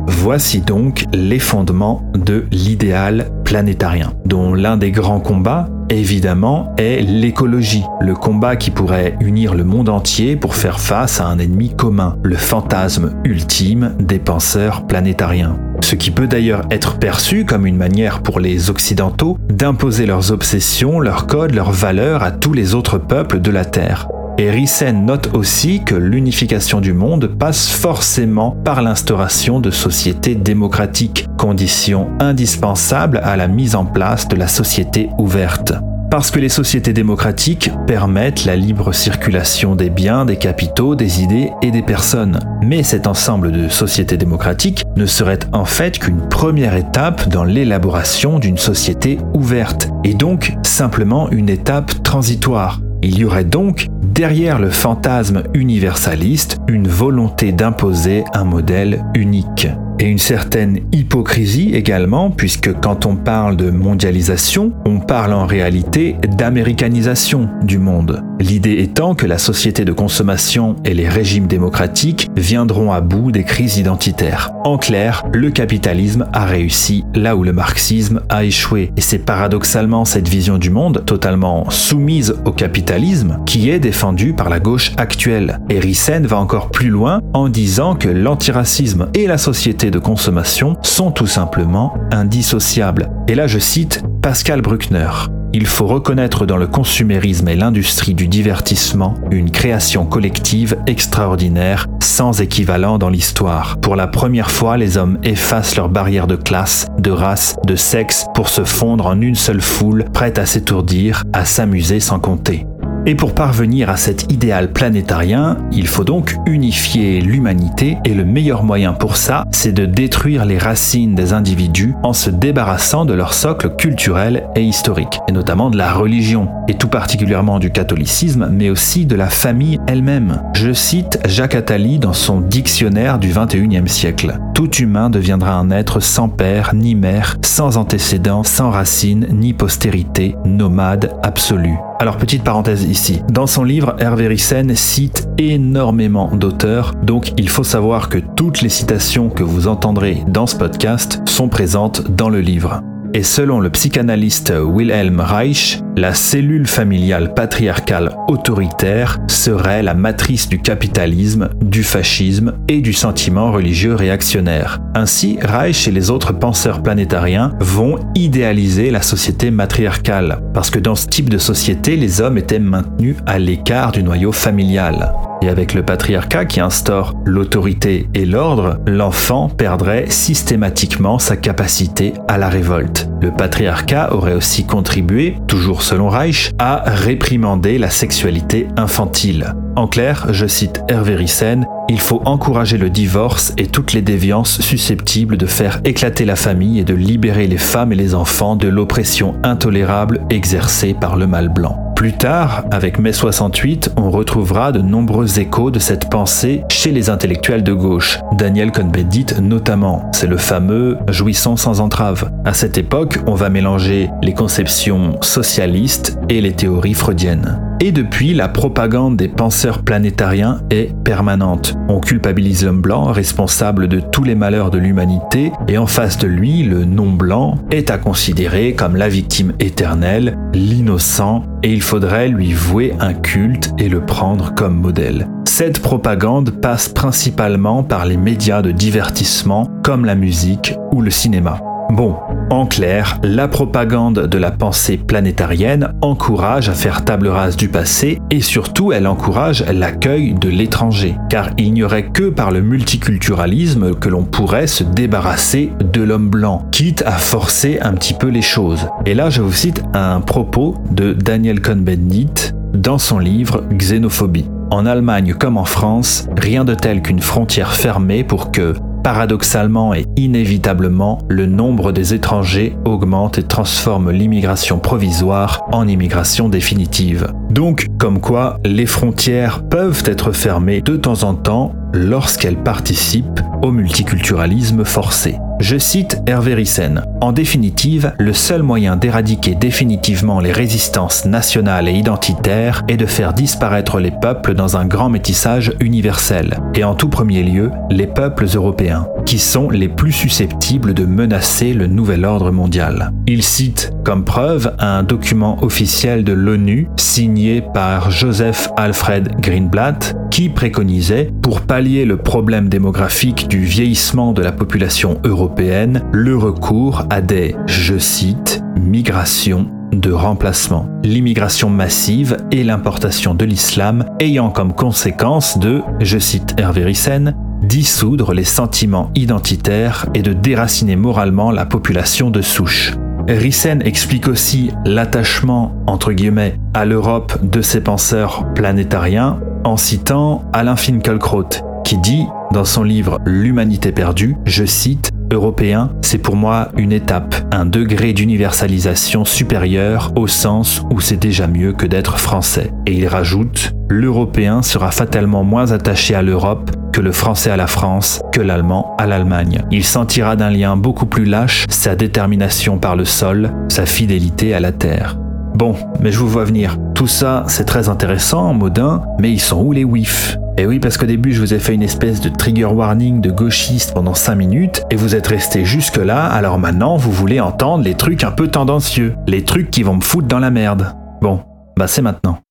Voici 0.07 0.63
donc 0.63 1.05
les 1.13 1.41
fondements 1.41 2.11
de 2.15 2.47
l'idéal 2.51 3.31
planétarien, 3.45 4.15
dont 4.25 4.55
l'un 4.55 4.79
des 4.79 4.93
grands 4.93 5.21
combats, 5.21 5.69
évidemment, 5.99 6.75
est 6.79 7.01
l'écologie, 7.01 7.85
le 8.01 8.15
combat 8.15 8.57
qui 8.57 8.71
pourrait 8.71 9.17
unir 9.21 9.55
le 9.55 9.65
monde 9.65 9.89
entier 9.89 10.37
pour 10.37 10.55
faire 10.55 10.81
face 10.81 11.21
à 11.21 11.27
un 11.27 11.39
ennemi 11.39 11.75
commun, 11.75 12.17
le 12.23 12.37
fantasme 12.37 13.15
ultime 13.25 13.95
des 13.99 14.19
penseurs 14.19 14.87
planétariens. 14.87 15.59
Ce 15.81 15.95
qui 15.95 16.11
peut 16.11 16.27
d'ailleurs 16.27 16.63
être 16.71 16.99
perçu 16.99 17.45
comme 17.45 17.67
une 17.67 17.77
manière 17.77 18.23
pour 18.23 18.41
les 18.41 18.71
Occidentaux 18.71 19.39
d'imposer 19.49 20.07
leurs 20.07 20.33
obsessions, 20.33 21.01
leurs 21.01 21.27
codes, 21.27 21.55
leurs 21.55 21.73
valeurs 21.73 22.23
à 22.23 22.31
tous 22.31 22.53
les 22.53 22.75
autres 22.75 22.99
peuples 22.99 23.41
de 23.41 23.51
la 23.51 23.65
Terre. 23.65 24.09
Et 24.37 24.51
Rissen 24.51 25.07
note 25.07 25.31
aussi 25.35 25.83
que 25.85 25.95
l'unification 25.95 26.81
du 26.81 26.93
monde 26.93 27.37
passe 27.39 27.71
forcément 27.71 28.51
par 28.51 28.83
l'instauration 28.83 29.61
de 29.61 29.71
sociétés 29.71 30.35
démocratiques, 30.35 31.27
condition 31.39 32.09
indispensable 32.19 33.21
à 33.23 33.37
la 33.37 33.47
mise 33.47 33.77
en 33.77 33.85
place 33.85 34.27
de 34.27 34.37
la 34.37 34.49
société 34.49 35.09
ouverte 35.19 35.75
parce 36.15 36.31
que 36.31 36.39
les 36.39 36.49
sociétés 36.49 36.93
démocratiques 36.93 37.73
permettent 37.89 38.45
la 38.45 38.55
libre 38.55 38.93
circulation 38.93 39.75
des 39.75 39.91
biens, 39.91 40.25
des 40.25 40.37
capitaux, 40.37 40.95
des 40.95 41.23
idées 41.23 41.51
et 41.61 41.73
des 41.73 41.83
personnes. 41.83 42.39
Mais 42.63 42.85
cet 42.85 43.09
ensemble 43.09 43.51
de 43.51 43.69
sociétés 43.69 44.17
démocratiques 44.17 44.85
ne 44.95 45.07
serait 45.07 45.41
en 45.53 45.65
fait 45.65 45.99
qu'une 45.99 46.29
première 46.29 46.77
étape 46.77 47.29
dans 47.31 47.43
l'élaboration 47.43 48.39
d'une 48.39 48.59
société 48.59 49.19
ouverte, 49.35 49.89
et 50.05 50.15
donc 50.15 50.53
simplement 50.63 51.29
une 51.31 51.49
étape 51.49 52.05
transitoire. 52.05 52.81
Il 53.03 53.19
y 53.19 53.25
aurait 53.25 53.45
donc, 53.45 53.89
derrière 54.15 54.61
le 54.61 54.71
fantasme 54.71 55.43
universaliste, 55.55 56.61
une 56.69 56.87
volonté 56.87 57.51
d'imposer 57.51 58.25
un 58.33 58.45
modèle 58.45 59.05
unique 59.15 59.67
et 59.99 60.05
une 60.05 60.19
certaine 60.19 60.81
hypocrisie 60.93 61.75
également, 61.75 62.31
puisque 62.31 62.73
quand 62.81 63.07
on 63.07 63.17
parle 63.17 63.57
de 63.57 63.71
mondialisation, 63.71 64.73
on 64.87 65.01
parle 65.01 65.33
en 65.33 65.47
réalité 65.47 66.17
d'américanisation 66.37 67.49
du 67.63 67.79
monde. 67.79 68.23
L'idée 68.41 68.79
étant 68.81 69.15
que 69.15 69.27
la 69.27 69.39
société 69.39 69.85
de 69.85 69.93
consommation 69.93 70.77
et 70.85 70.95
les 70.95 71.09
régimes 71.09 71.47
démocratiques 71.47 72.29
viendront 72.37 72.93
à 72.93 73.01
bout 73.01 73.31
des 73.31 73.45
crises 73.45 73.79
identitaires. 73.79 74.51
En 74.65 74.77
clair, 74.77 75.25
le 75.33 75.51
capitalisme 75.51 76.27
a 76.33 76.45
réussi 76.45 77.05
là 77.15 77.37
où 77.37 77.45
le 77.45 77.53
marxisme 77.53 78.23
a 78.29 78.45
échoué. 78.45 78.91
Et 78.97 79.01
c'est 79.01 79.19
paradoxalement 79.19 80.05
cette 80.05 80.29
vision 80.29 80.59
du 80.59 80.71
monde, 80.71 81.05
totalement 81.07 81.71
soumise 81.71 82.35
au 82.45 82.51
capitalisme, 82.51 83.39
qui 83.47 83.71
est 83.71 83.79
défendue 83.79 84.35
par 84.35 84.49
la 84.49 84.61
gauche 84.61 84.93
actuelle. 84.97 85.61
Et 85.71 85.79
Rissen 85.79 86.27
va 86.27 86.39
encore 86.39 86.71
plus 86.71 86.91
loin 86.91 87.21
en 87.33 87.49
disant 87.49 87.95
que 87.95 88.09
l'antiracisme 88.09 89.09
et 89.15 89.27
la 89.27 89.39
société 89.39 89.84
de 89.91 89.99
consommation 89.99 90.77
sont 90.83 91.11
tout 91.11 91.27
simplement 91.27 91.95
indissociables. 92.11 93.11
Et 93.29 93.35
là 93.35 93.47
je 93.47 93.59
cite 93.59 94.03
Pascal 94.23 94.63
Bruckner. 94.63 95.11
Il 95.57 95.67
faut 95.67 95.87
reconnaître 95.87 96.47
dans 96.47 96.57
le 96.57 96.67
consumérisme 96.67 97.47
et 97.47 97.55
l'industrie 97.55 98.15
du 98.15 98.27
divertissement 98.27 99.15
une 99.31 99.53
création 99.53 100.05
collective 100.05 100.77
extraordinaire, 100.89 101.87
sans 102.03 102.41
équivalent 102.41 102.99
dans 102.99 103.09
l'histoire. 103.09 103.79
Pour 103.79 103.95
la 103.95 104.09
première 104.09 104.51
fois, 104.51 104.77
les 104.77 104.97
hommes 104.97 105.17
effacent 105.23 105.77
leurs 105.77 105.91
barrières 105.91 106.27
de 106.27 106.35
classe, 106.35 106.89
de 106.99 107.13
race, 107.13 107.55
de 107.65 107.77
sexe 107.77 108.27
pour 108.35 108.49
se 108.49 108.65
fondre 108.65 109.07
en 109.07 109.21
une 109.21 109.37
seule 109.37 109.61
foule, 109.61 110.07
prête 110.13 110.41
à 110.41 110.47
s'étourdir, 110.47 111.23
à 111.33 111.45
s'amuser 111.45 112.01
sans 112.01 112.19
compter. 112.19 112.67
Et 113.07 113.15
pour 113.15 113.35
parvenir 113.35 113.91
à 113.91 113.99
cet 113.99 114.33
idéal 114.33 114.73
planétarien, 114.73 115.59
il 115.71 115.87
faut 115.89 116.05
donc 116.05 116.37
unifier 116.47 117.21
l'humanité 117.21 117.99
et 118.07 118.15
le 118.15 118.25
meilleur 118.25 118.65
moyen 118.65 118.95
pour 118.95 119.19
ça, 119.19 119.45
c'est 119.51 119.73
de 119.73 119.85
détruire 119.85 120.47
les 120.47 120.57
racines 120.57 121.15
des 121.15 121.35
individus 121.35 121.95
en 122.03 122.15
se 122.15 122.31
débarrassant 122.31 123.05
de 123.05 123.13
leur 123.13 123.35
socle 123.35 123.77
culturel 123.77 124.49
et 124.57 124.63
historique, 124.63 125.21
et 125.29 125.33
notamment 125.33 125.69
de 125.69 125.77
la 125.77 125.93
religion, 125.93 126.49
et 126.67 126.75
tout 126.75 126.89
particulièrement 126.89 127.59
du 127.59 127.71
catholicisme, 127.71 128.49
mais 128.51 128.71
aussi 128.71 129.05
de 129.05 129.17
la 129.17 129.29
famille 129.29 129.79
elle-même. 129.87 130.41
Je 130.55 130.73
cite 130.73 131.19
Jacques 131.27 131.57
Attali 131.57 131.99
dans 131.99 132.15
son 132.15 132.41
dictionnaire 132.41 133.19
du 133.19 133.29
21e 133.29 133.87
siècle. 133.87 134.39
Tout 134.55 134.71
humain 134.77 135.11
deviendra 135.11 135.55
un 135.55 135.73
être 135.73 135.99
sans 135.99 136.29
père 136.29 136.75
ni 136.75 136.95
mère, 136.95 137.37
sans 137.45 137.77
antécédents, 137.77 138.45
sans 138.45 138.71
racines 138.71 139.27
ni 139.33 139.53
postérité, 139.53 140.37
nomade 140.45 141.13
absolu. 141.25 141.75
Alors 141.99 142.19
petite 142.19 142.45
parenthèse 142.45 142.85
ici, 142.85 143.21
dans 143.33 143.49
son 143.49 143.65
livre, 143.65 143.97
Hervé 143.99 144.29
Rissen 144.29 144.77
cite 144.77 145.29
énormément 145.39 146.31
d'auteurs, 146.33 146.95
donc 147.03 147.33
il 147.37 147.49
faut 147.49 147.65
savoir 147.65 148.09
que 148.09 148.19
toutes 148.19 148.63
les 148.63 148.69
citations 148.69 149.29
que 149.29 149.43
vous 149.43 149.67
entendrez 149.67 150.23
dans 150.29 150.47
ce 150.47 150.55
podcast 150.55 151.21
sont 151.27 151.49
présentes 151.49 152.09
dans 152.09 152.29
le 152.29 152.41
livre. 152.41 152.81
Et 153.17 153.23
selon 153.23 153.61
le 153.61 153.71
psychanalyste 153.71 154.53
Wilhelm 154.61 155.21
Reich, 155.21 155.79
la 155.97 156.15
cellule 156.15 156.67
familiale 156.67 157.33
patriarcale 157.33 158.17
autoritaire 158.27 159.21
serait 159.29 159.85
la 159.85 159.95
matrice 159.95 160.49
du 160.49 160.59
capitalisme, 160.59 161.49
du 161.63 161.85
fascisme 161.85 162.55
et 162.67 162.81
du 162.81 162.93
sentiment 162.93 163.53
religieux 163.53 163.95
réactionnaire. 163.95 164.81
Ainsi, 164.97 165.39
Reich 165.41 165.87
et 165.87 165.93
les 165.93 166.11
autres 166.11 166.33
penseurs 166.33 166.83
planétariens 166.83 167.53
vont 167.61 168.01
idéaliser 168.17 168.91
la 168.91 169.01
société 169.01 169.53
matriarcale, 169.53 170.41
parce 170.53 170.71
que 170.71 170.81
dans 170.81 170.97
ce 170.97 171.07
type 171.07 171.31
de 171.31 171.39
société, 171.39 171.95
les 171.95 172.21
hommes 172.21 172.37
étaient 172.37 172.59
maintenus 172.59 173.15
à 173.27 173.39
l'écart 173.39 173.93
du 173.93 174.03
noyau 174.03 174.33
familial. 174.33 175.13
Et 175.45 175.51
avec 175.51 175.75
le 175.75 175.83
patriarcat 175.83 176.47
qui 176.47 176.61
instaure 176.61 177.13
l'autorité 177.27 178.09
et 178.15 178.25
l'ordre, 178.25 178.79
l'enfant 178.87 179.51
perdrait 179.51 180.07
systématiquement 180.09 181.19
sa 181.19 181.37
capacité 181.37 182.15
à 182.29 182.39
la 182.39 182.49
révolte. 182.49 183.11
Le 183.21 183.31
patriarcat 183.31 184.15
aurait 184.15 184.33
aussi 184.33 184.65
contribué, 184.65 185.37
toujours 185.47 185.83
selon 185.83 186.09
Reich, 186.09 186.51
à 186.59 186.83
réprimander 186.87 187.77
la 187.77 187.91
sexualité 187.91 188.69
infantile. 188.79 189.55
En 189.77 189.87
clair, 189.87 190.29
je 190.31 190.47
cite 190.47 190.81
Hervé 190.89 191.15
Rissen, 191.15 191.67
il 191.91 192.01
faut 192.01 192.23
encourager 192.25 192.79
le 192.79 192.89
divorce 192.89 193.53
et 193.59 193.67
toutes 193.67 193.93
les 193.93 194.01
déviances 194.01 194.63
susceptibles 194.63 195.37
de 195.37 195.47
faire 195.47 195.83
éclater 195.85 196.25
la 196.25 196.37
famille 196.37 196.79
et 196.79 196.85
de 196.85 196.95
libérer 196.95 197.47
les 197.49 197.59
femmes 197.59 197.93
et 197.93 197.97
les 197.97 198.15
enfants 198.15 198.57
de 198.57 198.69
l'oppression 198.69 199.35
intolérable 199.43 200.25
exercée 200.31 200.95
par 200.99 201.17
le 201.17 201.27
mal 201.27 201.51
blanc. 201.51 201.84
Plus 202.05 202.13
tard, 202.13 202.67
avec 202.71 202.99
mai 202.99 203.15
68, 203.15 203.93
on 203.97 204.11
retrouvera 204.11 204.73
de 204.73 204.83
nombreux 204.83 205.41
échos 205.41 205.71
de 205.71 205.79
cette 205.79 206.11
pensée 206.11 206.63
chez 206.69 206.93
les 206.93 207.09
intellectuels 207.09 207.65
de 207.65 207.73
gauche. 207.73 208.19
Daniel 208.33 208.73
Cohn-Bendit 208.73 209.41
notamment, 209.41 210.11
c'est 210.13 210.27
le 210.27 210.37
fameux 210.37 210.99
jouissant 211.09 211.57
sans 211.57 211.81
entrave. 211.81 212.31
À 212.45 212.53
cette 212.53 212.77
époque, 212.77 213.21
on 213.27 213.35
va 213.35 213.49
mélanger 213.49 214.11
les 214.21 214.35
conceptions 214.35 215.17
socialistes 215.23 216.19
et 216.29 216.43
les 216.43 216.53
théories 216.53 216.93
freudiennes. 216.93 217.64
Et 217.81 217.93
depuis, 217.93 218.35
la 218.35 218.49
propagande 218.49 219.17
des 219.17 219.29
penseurs 219.29 219.83
planétariens 219.83 220.61
est 220.71 220.95
permanente. 221.05 221.75
On 221.89 222.01
culpabilise 222.01 222.65
l'homme 222.65 222.81
blanc, 222.81 223.13
responsable 223.13 223.89
de 223.89 224.01
tous 224.01 224.23
les 224.23 224.35
malheurs 224.35 224.71
de 224.71 224.79
l'humanité, 224.79 225.53
et 225.69 225.77
en 225.77 225.87
face 225.87 226.17
de 226.19 226.27
lui, 226.27 226.63
le 226.63 226.85
non-blanc 226.85 227.59
est 227.71 227.91
à 227.91 227.99
considérer 227.99 228.75
comme 228.75 228.97
la 228.97 229.09
victime 229.09 229.53
éternelle, 229.61 230.39
l'innocent, 230.55 231.45
et 231.63 231.73
il 231.73 231.83
faudrait 231.83 232.29
lui 232.29 232.53
vouer 232.53 232.95
un 233.01 233.13
culte 233.13 233.73
et 233.79 233.89
le 233.89 234.01
prendre 234.05 234.55
comme 234.55 234.81
modèle. 234.81 235.29
Cette 235.45 235.81
propagande 235.81 236.51
passe 236.51 236.89
principalement 236.89 237.83
par 237.83 238.07
les 238.07 238.17
médias 238.17 238.63
de 238.63 238.71
divertissement 238.71 239.69
comme 239.83 240.05
la 240.05 240.15
musique 240.15 240.75
ou 240.93 241.01
le 241.01 241.11
cinéma. 241.11 241.61
Bon, 241.91 242.17
en 242.51 242.67
clair, 242.67 243.19
la 243.23 243.49
propagande 243.49 244.27
de 244.27 244.39
la 244.39 244.51
pensée 244.51 244.97
planétarienne 244.97 245.93
encourage 246.03 246.69
à 246.69 246.75
faire 246.75 247.05
table 247.05 247.29
rase 247.29 247.57
du 247.57 247.69
passé 247.69 248.21
et 248.31 248.41
surtout 248.41 248.93
elle 248.93 249.07
encourage 249.07 249.65
l'accueil 249.73 250.35
de 250.35 250.49
l'étranger, 250.49 251.17
car 251.31 251.51
il 251.57 251.73
n'y 251.73 251.83
aurait 251.83 252.11
que 252.11 252.29
par 252.29 252.51
le 252.51 252.61
multiculturalisme 252.61 253.95
que 253.95 254.09
l'on 254.09 254.25
pourrait 254.25 254.67
se 254.67 254.85
débarrasser 254.85 255.73
de 255.93 256.03
l'homme 256.03 256.29
blanc, 256.29 256.67
quitte 256.71 257.03
à 257.07 257.13
forcer 257.13 257.79
un 257.81 257.95
petit 257.95 258.15
peu 258.15 258.29
les 258.29 258.43
choses. 258.43 258.89
Et 259.07 259.15
là 259.15 259.31
je 259.31 259.43
vous 259.43 259.53
cite 259.53 259.83
un 259.95 260.21
propos 260.21 260.77
de 260.91 261.13
Daniel 261.13 261.61
Cohn-Bendit 261.61 262.53
dans 262.75 262.99
son 262.99 263.19
livre 263.19 263.65
Xénophobie. 263.73 264.49
En 264.71 264.87
Allemagne 264.87 265.35
comme 265.35 265.57
en 265.57 265.65
France, 265.65 266.29
rien 266.37 266.65
de 266.65 266.75
tel 266.75 267.03
qu'une 267.03 267.21
frontière 267.21 267.73
fermée 267.73 268.25
pour 268.25 268.51
que 268.51 268.75
paradoxalement 269.05 269.95
et 269.95 270.07
inévitablement, 270.17 271.19
le 271.29 271.47
nombre 271.47 271.93
des 271.93 272.15
étrangers 272.15 272.75
augmente 272.87 273.39
et 273.39 273.43
transforme 273.43 274.11
l'immigration 274.11 274.79
provisoire 274.79 275.63
en 275.71 275.87
immigration 275.87 276.49
définitive. 276.49 277.29
Donc, 277.51 277.87
comme 277.99 278.21
quoi, 278.21 278.59
les 278.65 278.87
frontières 278.87 279.63
peuvent 279.69 280.03
être 280.07 280.33
fermées 280.33 280.81
de 280.81 280.97
temps 280.97 281.23
en 281.23 281.35
temps 281.35 281.75
lorsqu'elles 281.93 282.63
participent 282.63 283.43
au 283.63 283.71
multiculturalisme 283.71 284.85
forcé. 284.85 285.37
Je 285.61 285.79
cite 285.79 286.21
Hervé 286.27 286.55
Rissen. 286.55 287.05
En 287.21 287.33
définitive, 287.33 288.13
le 288.19 288.33
seul 288.33 288.63
moyen 288.63 288.97
d'éradiquer 288.97 289.55
définitivement 289.55 290.41
les 290.41 290.53
résistances 290.53 291.25
nationales 291.25 291.89
et 291.89 291.93
identitaires 291.93 292.83
est 292.89 292.97
de 292.97 293.07
faire 293.07 293.33
disparaître 293.33 294.01
les 294.01 294.11
peuples 294.11 294.55
dans 294.55 294.77
un 294.77 294.85
grand 294.85 295.09
métissage 295.09 295.73
universel, 295.81 296.59
et 296.75 296.85
en 296.85 296.95
tout 296.95 297.09
premier 297.09 297.43
lieu, 297.43 297.71
les 297.91 298.07
peuples 298.07 298.47
européens, 298.55 299.07
qui 299.25 299.39
sont 299.39 299.71
les 299.71 299.89
plus 299.89 300.13
susceptibles 300.13 300.95
de 300.95 301.05
menacer 301.05 301.73
le 301.73 301.87
nouvel 301.87 302.25
ordre 302.25 302.51
mondial. 302.51 303.13
Il 303.27 303.43
cite 303.43 303.93
comme 304.05 304.25
preuve 304.25 304.75
un 304.79 305.03
document 305.03 305.63
officiel 305.63 306.25
de 306.25 306.33
l'ONU 306.33 306.89
signé 306.97 307.63
par 307.75 308.11
Joseph 308.11 308.69
Alfred 308.77 309.41
Greenblatt 309.41 310.15
qui 310.31 310.49
préconisait, 310.49 311.31
pour 311.43 311.61
pallier 311.61 312.05
le 312.05 312.17
problème 312.17 312.69
démographique 312.69 313.49
du 313.49 313.61
vieillissement 313.61 314.33
de 314.33 314.43
la 314.43 314.53
population 314.53 315.21
européenne, 315.25 316.03
le 316.13 316.37
recours 316.37 317.07
à 317.09 317.21
des, 317.21 317.55
je 317.67 317.99
cite, 317.99 318.61
migrations 318.77 319.69
de 319.93 320.11
remplacement, 320.11 320.89
l'immigration 321.05 321.71
massive 321.71 322.37
et 322.51 322.65
l'importation 322.65 323.35
de 323.35 323.45
l'islam 323.45 324.05
ayant 324.19 324.51
comme 324.51 324.73
conséquence 324.73 325.59
de, 325.59 325.83
je 326.01 326.19
cite 326.19 326.55
Hervé 326.59 326.85
Rissen, 326.85 327.37
dissoudre 327.65 328.33
les 328.33 328.45
sentiments 328.45 329.11
identitaires 329.15 330.07
et 330.15 330.23
de 330.23 330.33
déraciner 330.33 330.97
moralement 330.97 331.51
la 331.51 331.67
population 331.67 332.31
de 332.31 332.43
souche. 332.43 332.95
Rissen 333.29 333.81
explique 333.83 334.29
aussi 334.29 334.71
l'attachement, 334.85 335.75
entre 335.87 336.13
guillemets, 336.13 336.57
à 336.75 336.85
l'Europe 336.85 337.39
de 337.43 337.63
ses 337.63 337.81
penseurs 337.81 338.45
planétariens 338.55 339.41
en 339.65 339.79
citant 339.79 340.43
Alain 340.53 340.77
Finkielkraut, 340.77 341.49
qui 341.85 341.97
dit 341.99 342.27
dans 342.53 342.67
son 342.67 342.83
livre 342.83 343.19
L'humanité 343.25 343.93
perdue, 343.93 344.37
je 344.45 344.65
cite, 344.65 345.11
Européen, 345.33 345.91
c'est 346.03 346.19
pour 346.19 346.37
moi 346.37 346.69
une 346.77 346.93
étape, 346.93 347.35
un 347.51 347.65
degré 347.65 348.13
d'universalisation 348.13 349.25
supérieur 349.25 350.13
au 350.17 350.27
sens 350.27 350.83
où 350.93 351.01
c'est 351.01 351.17
déjà 351.17 351.47
mieux 351.47 351.73
que 351.73 351.87
d'être 351.87 352.19
français. 352.19 352.73
Et 352.87 352.93
il 352.93 353.09
rajoute, 353.09 353.73
l'Européen 353.89 354.63
sera 354.63 354.91
fatalement 354.91 355.45
moins 355.45 355.73
attaché 355.73 356.15
à 356.15 356.23
l'Europe 356.23 356.71
que 356.95 357.01
le 357.01 357.11
français 357.11 357.51
à 357.51 357.57
la 357.57 357.67
France, 357.67 358.23
que 358.31 358.41
l'allemand 358.41 358.95
à 358.99 359.07
l'Allemagne. 359.07 359.63
Il 359.73 359.83
sentira 359.83 360.37
d'un 360.37 360.51
lien 360.51 360.77
beaucoup 360.77 361.07
plus 361.07 361.25
lâche 361.25 361.65
sa 361.69 361.97
détermination 361.97 362.79
par 362.79 362.95
le 362.95 363.05
sol, 363.05 363.51
sa 363.69 363.85
fidélité 363.85 364.55
à 364.55 364.61
la 364.61 364.71
terre. 364.71 365.19
Bon, 365.57 365.75
mais 366.01 366.13
je 366.13 366.21
vous 366.21 366.29
vois 366.29 366.45
venir. 366.45 366.79
Tout 366.95 367.09
ça, 367.09 367.43
c'est 367.49 367.65
très 367.65 367.89
intéressant, 367.89 368.55
Modin, 368.55 369.03
mais 369.19 369.33
ils 369.33 369.41
sont 369.41 369.61
où 369.61 369.73
les 369.73 369.83
WIF 369.83 370.37
et 370.57 370.67
oui, 370.67 370.79
parce 370.79 370.97
qu'au 370.97 371.07
début, 371.07 371.33
je 371.33 371.41
vous 371.41 371.53
ai 371.53 371.59
fait 371.59 371.75
une 371.75 371.83
espèce 371.83 372.21
de 372.21 372.29
trigger 372.29 372.67
warning 372.67 373.21
de 373.21 373.33
gauchiste 373.33 373.93
pendant 373.93 374.15
5 374.15 374.37
minutes, 374.37 374.85
et 374.89 374.95
vous 374.95 375.17
êtes 375.17 375.27
resté 375.27 375.65
jusque-là, 375.65 376.27
alors 376.27 376.61
maintenant, 376.61 376.97
vous 376.97 377.11
voulez 377.11 377.41
entendre 377.41 377.83
les 377.83 377.95
trucs 377.95 378.23
un 378.23 378.31
peu 378.31 378.47
tendancieux, 378.47 379.17
les 379.27 379.43
trucs 379.43 379.73
qui 379.73 379.83
vont 379.83 379.97
me 379.97 380.01
foutre 380.01 380.29
dans 380.29 380.39
la 380.39 380.53
merde. 380.53 380.95
Bon, 381.21 381.41
bah 381.77 381.89
c'est 381.89 382.03
maintenant. 382.03 382.44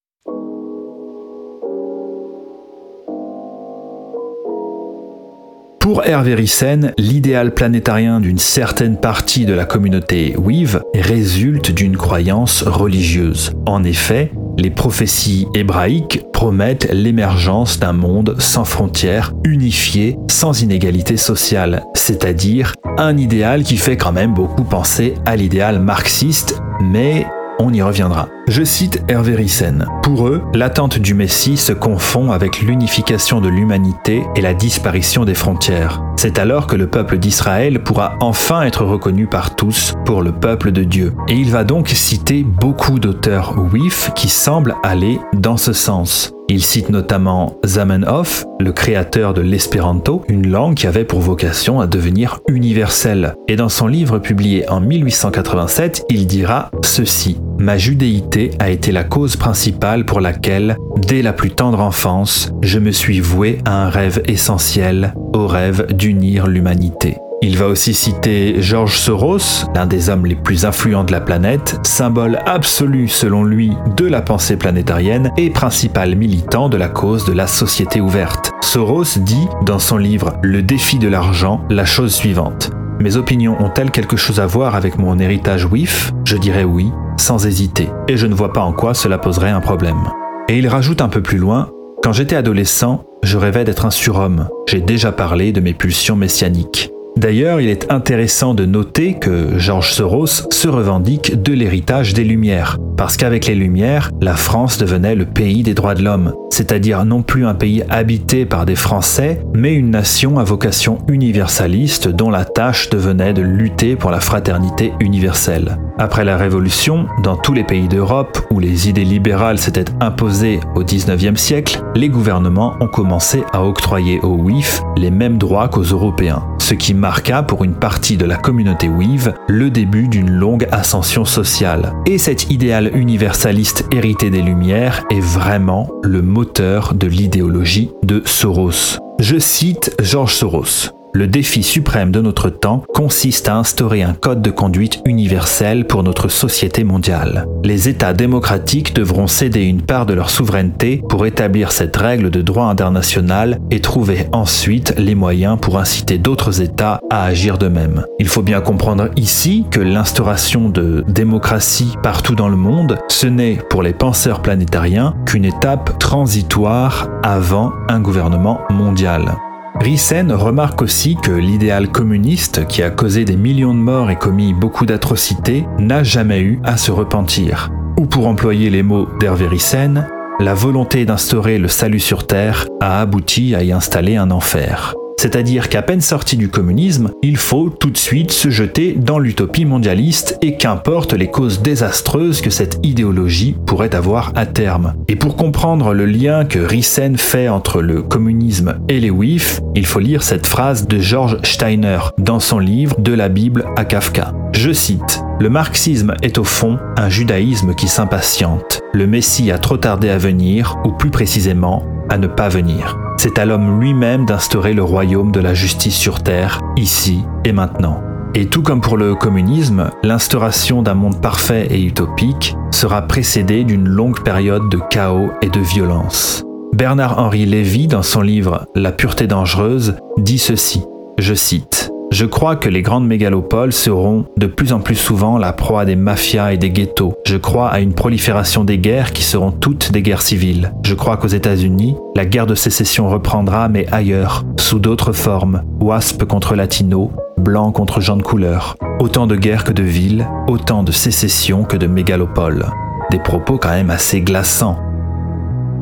Pour 5.83 6.05
Hervé 6.05 6.33
Rissen, 6.33 6.93
l'idéal 6.97 7.53
planétarien 7.53 8.21
d'une 8.21 8.37
certaine 8.37 8.97
partie 8.97 9.45
de 9.45 9.53
la 9.53 9.65
communauté 9.65 10.33
Weave 10.37 10.81
résulte 10.95 11.71
d'une 11.71 11.97
croyance 11.97 12.63
religieuse. 12.63 13.51
En 13.65 13.83
effet, 13.83 14.31
les 14.57 14.69
prophéties 14.69 15.45
hébraïques 15.53 16.21
promettent 16.31 16.87
l'émergence 16.89 17.79
d'un 17.79 17.91
monde 17.91 18.37
sans 18.39 18.63
frontières, 18.63 19.33
unifié, 19.43 20.17
sans 20.31 20.61
inégalité 20.61 21.17
sociale, 21.17 21.83
c'est-à-dire 21.95 22.71
un 22.97 23.17
idéal 23.17 23.63
qui 23.63 23.75
fait 23.75 23.97
quand 23.97 24.13
même 24.13 24.33
beaucoup 24.33 24.63
penser 24.63 25.15
à 25.25 25.35
l'idéal 25.35 25.81
marxiste, 25.81 26.61
mais 26.79 27.27
on 27.59 27.73
y 27.73 27.81
reviendra. 27.81 28.29
Je 28.49 28.63
cite 28.63 29.01
Hervé 29.07 29.35
Rissen. 29.35 29.87
Pour 30.01 30.27
eux, 30.27 30.43
l'attente 30.53 30.99
du 30.99 31.13
Messie 31.13 31.55
se 31.55 31.71
confond 31.71 32.31
avec 32.31 32.61
l'unification 32.61 33.39
de 33.39 33.47
l'humanité 33.47 34.23
et 34.35 34.41
la 34.41 34.53
disparition 34.53 35.23
des 35.23 35.33
frontières. 35.33 36.03
C'est 36.17 36.37
alors 36.37 36.67
que 36.67 36.75
le 36.75 36.87
peuple 36.87 37.19
d'Israël 37.19 37.81
pourra 37.81 38.17
enfin 38.19 38.63
être 38.63 38.83
reconnu 38.83 39.27
par 39.27 39.55
tous 39.55 39.93
pour 40.05 40.21
le 40.21 40.33
peuple 40.33 40.73
de 40.73 40.83
Dieu. 40.83 41.13
Et 41.29 41.35
il 41.35 41.51
va 41.51 41.63
donc 41.63 41.87
citer 41.87 42.43
beaucoup 42.43 42.99
d'auteurs 42.99 43.57
WIF 43.57 44.11
qui 44.13 44.27
semblent 44.27 44.75
aller 44.83 45.19
dans 45.33 45.57
ce 45.57 45.71
sens. 45.71 46.33
Il 46.49 46.61
cite 46.61 46.89
notamment 46.89 47.57
Zamenhof, 47.65 48.45
le 48.59 48.73
créateur 48.73 49.33
de 49.33 49.41
l'espéranto, 49.41 50.23
une 50.27 50.51
langue 50.51 50.75
qui 50.75 50.87
avait 50.87 51.05
pour 51.05 51.21
vocation 51.21 51.79
à 51.79 51.87
devenir 51.87 52.41
universelle. 52.49 53.35
Et 53.47 53.55
dans 53.55 53.69
son 53.69 53.87
livre 53.87 54.19
publié 54.19 54.69
en 54.69 54.81
1887, 54.81 56.05
il 56.09 56.27
dira 56.27 56.69
ceci 56.83 57.37
Ma 57.59 57.77
judéité 57.77 58.32
a 58.59 58.69
été 58.69 58.91
la 58.91 59.03
cause 59.03 59.35
principale 59.35 60.05
pour 60.05 60.19
laquelle, 60.19 60.75
dès 60.97 61.21
la 61.21 61.33
plus 61.33 61.51
tendre 61.51 61.79
enfance, 61.79 62.51
je 62.61 62.79
me 62.79 62.91
suis 62.91 63.19
voué 63.19 63.59
à 63.65 63.85
un 63.85 63.89
rêve 63.89 64.23
essentiel, 64.25 65.13
au 65.33 65.45
rêve 65.45 65.93
d'unir 65.93 66.47
l'humanité. 66.47 67.17
Il 67.43 67.57
va 67.57 67.67
aussi 67.67 67.93
citer 67.93 68.55
George 68.61 68.97
Soros, 68.97 69.67
l'un 69.75 69.85
des 69.85 70.09
hommes 70.09 70.25
les 70.25 70.35
plus 70.35 70.65
influents 70.65 71.03
de 71.03 71.11
la 71.11 71.21
planète, 71.21 71.77
symbole 71.83 72.39
absolu 72.45 73.07
selon 73.07 73.43
lui 73.43 73.73
de 73.97 74.07
la 74.07 74.21
pensée 74.21 74.55
planétarienne 74.55 75.31
et 75.37 75.49
principal 75.49 76.15
militant 76.15 76.69
de 76.69 76.77
la 76.77 76.87
cause 76.87 77.25
de 77.25 77.33
la 77.33 77.47
société 77.47 78.01
ouverte. 78.01 78.51
Soros 78.61 79.19
dit 79.19 79.47
dans 79.65 79.79
son 79.79 79.97
livre 79.97 80.33
Le 80.41 80.63
défi 80.63 80.97
de 80.97 81.09
l'argent 81.09 81.65
la 81.69 81.85
chose 81.85 82.13
suivante. 82.13 82.71
Mes 82.99 83.17
opinions 83.17 83.61
ont-elles 83.61 83.91
quelque 83.91 84.17
chose 84.17 84.39
à 84.39 84.45
voir 84.45 84.75
avec 84.75 84.97
mon 84.97 85.19
héritage 85.19 85.65
WIF 85.65 86.13
Je 86.25 86.37
dirais 86.37 86.63
oui, 86.63 86.89
sans 87.17 87.45
hésiter, 87.45 87.89
et 88.07 88.17
je 88.17 88.27
ne 88.27 88.35
vois 88.35 88.53
pas 88.53 88.61
en 88.61 88.73
quoi 88.73 88.93
cela 88.93 89.17
poserait 89.17 89.49
un 89.49 89.61
problème. 89.61 90.09
Et 90.49 90.57
il 90.57 90.67
rajoute 90.67 91.01
un 91.01 91.09
peu 91.09 91.21
plus 91.21 91.37
loin, 91.37 91.69
Quand 92.03 92.11
j'étais 92.11 92.35
adolescent, 92.35 93.05
je 93.23 93.37
rêvais 93.37 93.63
d'être 93.63 93.85
un 93.85 93.89
surhomme. 93.89 94.49
J'ai 94.67 94.81
déjà 94.81 95.13
parlé 95.13 95.53
de 95.53 95.61
mes 95.61 95.73
pulsions 95.73 96.17
messianiques. 96.17 96.92
D'ailleurs, 97.17 97.61
il 97.61 97.69
est 97.69 97.91
intéressant 97.91 98.53
de 98.53 98.65
noter 98.65 99.13
que 99.13 99.57
Georges 99.57 99.93
Soros 99.93 100.25
se 100.25 100.67
revendique 100.67 101.41
de 101.41 101.53
l'héritage 101.53 102.13
des 102.13 102.23
Lumières, 102.23 102.77
parce 102.97 103.17
qu'avec 103.17 103.45
les 103.45 103.55
Lumières, 103.55 104.09
la 104.19 104.35
France 104.35 104.77
devenait 104.77 105.15
le 105.15 105.25
pays 105.25 105.63
des 105.63 105.73
droits 105.73 105.93
de 105.93 106.03
l'homme, 106.03 106.33
c'est-à-dire 106.49 107.05
non 107.05 107.21
plus 107.21 107.45
un 107.45 107.53
pays 107.53 107.83
habité 107.89 108.45
par 108.45 108.65
des 108.65 108.75
Français, 108.75 109.39
mais 109.55 109.73
une 109.73 109.91
nation 109.91 110.39
à 110.39 110.43
vocation 110.43 110.97
universaliste 111.07 112.07
dont 112.07 112.29
la 112.29 112.45
tâche 112.45 112.89
devenait 112.89 113.33
de 113.33 113.41
lutter 113.41 113.95
pour 113.95 114.11
la 114.11 114.19
fraternité 114.19 114.93
universelle. 114.99 115.77
Après 115.99 116.25
la 116.25 116.37
Révolution, 116.37 117.07
dans 117.23 117.37
tous 117.37 117.53
les 117.53 117.63
pays 117.63 117.87
d'Europe 117.87 118.39
où 118.51 118.59
les 118.59 118.89
idées 118.89 119.05
libérales 119.05 119.59
s'étaient 119.59 119.85
imposées 119.99 120.59
au 120.75 120.83
XIXe 120.83 121.39
siècle, 121.39 121.81
les 121.95 122.09
gouvernements 122.09 122.75
ont 122.79 122.87
commencé 122.87 123.43
à 123.53 123.63
octroyer 123.63 124.19
aux 124.21 124.35
WIF 124.35 124.81
les 124.97 125.11
mêmes 125.11 125.37
droits 125.37 125.69
qu'aux 125.69 125.83
Européens, 125.83 126.43
ce 126.63 126.75
qui 126.75 126.93
marqua 126.93 127.43
pour 127.43 127.65
une 127.65 127.73
partie 127.73 128.15
de 128.15 128.23
la 128.23 128.37
communauté 128.37 128.87
WIV 128.87 129.33
le 129.49 129.69
début 129.69 130.07
d'une 130.07 130.31
longue 130.31 130.65
ascension 130.71 131.25
sociale. 131.25 131.93
Et 132.05 132.17
cet 132.17 132.49
idéal 132.49 132.89
universaliste 132.95 133.85
hérité 133.91 134.29
des 134.29 134.41
Lumières 134.41 135.03
est 135.11 135.19
vraiment 135.19 135.89
le 136.03 136.21
moteur 136.21 136.93
de 136.93 137.07
l'idéologie 137.07 137.91
de 138.03 138.21
Soros. 138.25 138.97
Je 139.19 139.37
cite 139.39 139.93
Georges 140.01 140.35
Soros. 140.35 141.02
Le 141.15 141.27
défi 141.27 141.61
suprême 141.61 142.11
de 142.11 142.21
notre 142.21 142.49
temps 142.49 142.83
consiste 142.91 143.47
à 143.47 143.55
instaurer 143.55 144.01
un 144.01 144.15
code 144.15 144.41
de 144.41 144.49
conduite 144.49 144.99
universel 145.05 145.85
pour 145.85 146.01
notre 146.01 146.27
société 146.27 146.83
mondiale. 146.83 147.45
Les 147.63 147.87
États 147.87 148.13
démocratiques 148.13 148.95
devront 148.95 149.27
céder 149.27 149.61
une 149.61 149.83
part 149.83 150.07
de 150.07 150.15
leur 150.15 150.31
souveraineté 150.31 151.03
pour 151.07 151.27
établir 151.27 151.71
cette 151.71 151.95
règle 151.95 152.31
de 152.31 152.41
droit 152.41 152.65
international 152.65 153.59
et 153.69 153.79
trouver 153.79 154.25
ensuite 154.31 154.95
les 154.97 155.13
moyens 155.13 155.59
pour 155.61 155.77
inciter 155.77 156.17
d'autres 156.17 156.61
États 156.61 156.99
à 157.11 157.25
agir 157.25 157.59
de 157.59 157.67
même. 157.67 158.05
Il 158.17 158.27
faut 158.27 158.41
bien 158.41 158.61
comprendre 158.61 159.09
ici 159.15 159.65
que 159.69 159.81
l'instauration 159.81 160.67
de 160.69 161.03
démocratie 161.07 161.93
partout 162.01 162.33
dans 162.33 162.49
le 162.49 162.57
monde, 162.57 162.97
ce 163.07 163.27
n'est 163.27 163.59
pour 163.69 163.83
les 163.83 163.93
penseurs 163.93 164.41
planétariens 164.41 165.13
qu'une 165.27 165.45
étape 165.45 165.99
transitoire 165.99 167.07
avant 167.21 167.71
un 167.87 167.99
gouvernement 167.99 168.61
mondial. 168.71 169.35
Rissen 169.79 170.31
remarque 170.31 170.81
aussi 170.81 171.15
que 171.15 171.31
l'idéal 171.31 171.89
communiste, 171.89 172.67
qui 172.67 172.83
a 172.83 172.89
causé 172.89 173.25
des 173.25 173.35
millions 173.35 173.73
de 173.73 173.79
morts 173.79 174.11
et 174.11 174.15
commis 174.15 174.53
beaucoup 174.53 174.85
d'atrocités, 174.85 175.65
n'a 175.79 176.03
jamais 176.03 176.41
eu 176.41 176.59
à 176.63 176.77
se 176.77 176.91
repentir. 176.91 177.69
Ou 177.99 178.05
pour 178.05 178.27
employer 178.27 178.69
les 178.69 178.83
mots 178.83 179.07
d'Hervé 179.19 179.47
Rissen, 179.47 180.07
la 180.39 180.53
volonté 180.53 181.05
d'instaurer 181.05 181.57
le 181.57 181.67
salut 181.67 181.99
sur 181.99 182.25
Terre 182.27 182.67
a 182.81 183.01
abouti 183.01 183.55
à 183.55 183.63
y 183.63 183.71
installer 183.71 184.15
un 184.15 184.31
enfer. 184.31 184.93
C'est-à-dire 185.17 185.69
qu'à 185.69 185.81
peine 185.81 186.01
sorti 186.01 186.37
du 186.37 186.49
communisme, 186.49 187.11
il 187.21 187.37
faut 187.37 187.69
tout 187.69 187.89
de 187.89 187.97
suite 187.97 188.31
se 188.31 188.49
jeter 188.49 188.93
dans 188.93 189.19
l'utopie 189.19 189.65
mondialiste 189.65 190.37
et 190.41 190.57
qu'importe 190.57 191.13
les 191.13 191.29
causes 191.29 191.61
désastreuses 191.61 192.41
que 192.41 192.49
cette 192.49 192.79
idéologie 192.83 193.55
pourrait 193.65 193.95
avoir 193.95 194.31
à 194.35 194.45
terme. 194.45 194.95
Et 195.07 195.15
pour 195.15 195.35
comprendre 195.35 195.93
le 195.93 196.05
lien 196.05 196.45
que 196.45 196.59
Rissen 196.59 197.17
fait 197.17 197.49
entre 197.49 197.81
le 197.81 198.01
communisme 198.01 198.79
et 198.89 198.99
les 198.99 199.09
WIF, 199.09 199.61
il 199.75 199.85
faut 199.85 199.99
lire 199.99 200.23
cette 200.23 200.47
phrase 200.47 200.87
de 200.87 200.99
George 200.99 201.37
Steiner 201.43 201.99
dans 202.17 202.39
son 202.39 202.59
livre 202.59 202.95
De 202.99 203.13
la 203.13 203.29
Bible 203.29 203.65
à 203.75 203.85
Kafka. 203.85 204.33
Je 204.53 204.71
cite 204.71 205.23
le 205.39 205.49
marxisme 205.49 206.13
est 206.21 206.37
au 206.37 206.43
fond 206.43 206.77
un 206.95 207.09
judaïsme 207.09 207.73
qui 207.73 207.87
s'impatiente. 207.87 208.79
Le 208.93 209.07
Messie 209.07 209.51
a 209.51 209.57
trop 209.57 209.77
tardé 209.77 210.09
à 210.09 210.17
venir, 210.17 210.77
ou 210.85 210.91
plus 210.91 211.09
précisément, 211.09 211.83
à 212.13 212.19
ne 212.19 212.27
pas 212.27 212.47
venir. 212.47 212.95
C'est 213.17 213.39
à 213.39 213.45
l'homme 213.45 213.79
lui-même 213.81 214.25
d'instaurer 214.25 214.73
le 214.73 214.83
royaume 214.83 215.31
de 215.31 215.39
la 215.39 215.55
justice 215.55 215.95
sur 215.95 216.21
Terre, 216.21 216.59
ici 216.77 217.23
et 217.43 217.51
maintenant. 217.51 218.03
Et 218.35 218.45
tout 218.45 218.61
comme 218.61 218.81
pour 218.81 218.97
le 218.97 219.15
communisme, 219.15 219.89
l'instauration 220.03 220.83
d'un 220.83 220.93
monde 220.93 221.19
parfait 221.21 221.67
et 221.71 221.83
utopique 221.83 222.55
sera 222.69 223.01
précédée 223.01 223.63
d'une 223.63 223.87
longue 223.87 224.21
période 224.23 224.69
de 224.69 224.79
chaos 224.91 225.31
et 225.41 225.49
de 225.49 225.59
violence. 225.59 226.43
Bernard-Henri 226.73 227.47
Lévy, 227.47 227.87
dans 227.87 228.03
son 228.03 228.21
livre 228.21 228.67
La 228.75 228.91
pureté 228.91 229.25
dangereuse, 229.25 229.95
dit 230.19 230.39
ceci, 230.39 230.83
je 231.17 231.33
cite, 231.33 231.89
Je 232.13 232.27
crois 232.27 232.55
que 232.55 232.69
les 232.69 232.83
grandes 232.83 233.07
mégalopoles 233.07 233.73
seront 233.73 234.25
de 234.37 234.45
plus 234.45 234.71
en 234.71 234.79
plus 234.79 234.93
souvent 234.93 235.39
la 235.39 235.51
proie 235.51 235.83
des 235.83 235.95
mafias 235.95 236.53
et 236.53 236.59
des 236.59 236.69
ghettos. 236.69 237.15
Je 237.25 237.37
crois 237.37 237.69
à 237.69 237.79
une 237.79 237.95
prolifération 237.95 238.63
des 238.63 238.77
guerres 238.77 239.13
qui 239.13 239.23
seront 239.23 239.49
toutes 239.49 239.91
des 239.91 240.03
guerres 240.03 240.21
civiles. 240.21 240.71
Je 240.83 240.93
crois 240.93 241.17
qu'aux 241.17 241.27
États-Unis, 241.27 241.95
la 242.15 242.27
guerre 242.27 242.45
de 242.45 242.53
sécession 242.53 243.09
reprendra, 243.09 243.67
mais 243.67 243.87
ailleurs, 243.91 244.43
sous 244.59 244.77
d'autres 244.77 245.11
formes. 245.11 245.63
Wasp 245.79 246.23
contre 246.25 246.53
latino, 246.53 247.11
blanc 247.39 247.71
contre 247.71 247.99
gens 247.99 248.17
de 248.17 248.21
couleur. 248.21 248.75
Autant 248.99 249.25
de 249.25 249.35
guerres 249.35 249.63
que 249.63 249.73
de 249.73 249.81
villes, 249.81 250.27
autant 250.47 250.83
de 250.83 250.91
sécession 250.91 251.63
que 251.63 251.77
de 251.77 251.87
mégalopoles. 251.87 252.67
Des 253.09 253.17
propos 253.17 253.57
quand 253.57 253.71
même 253.71 253.89
assez 253.89 254.21
glaçants. 254.21 254.77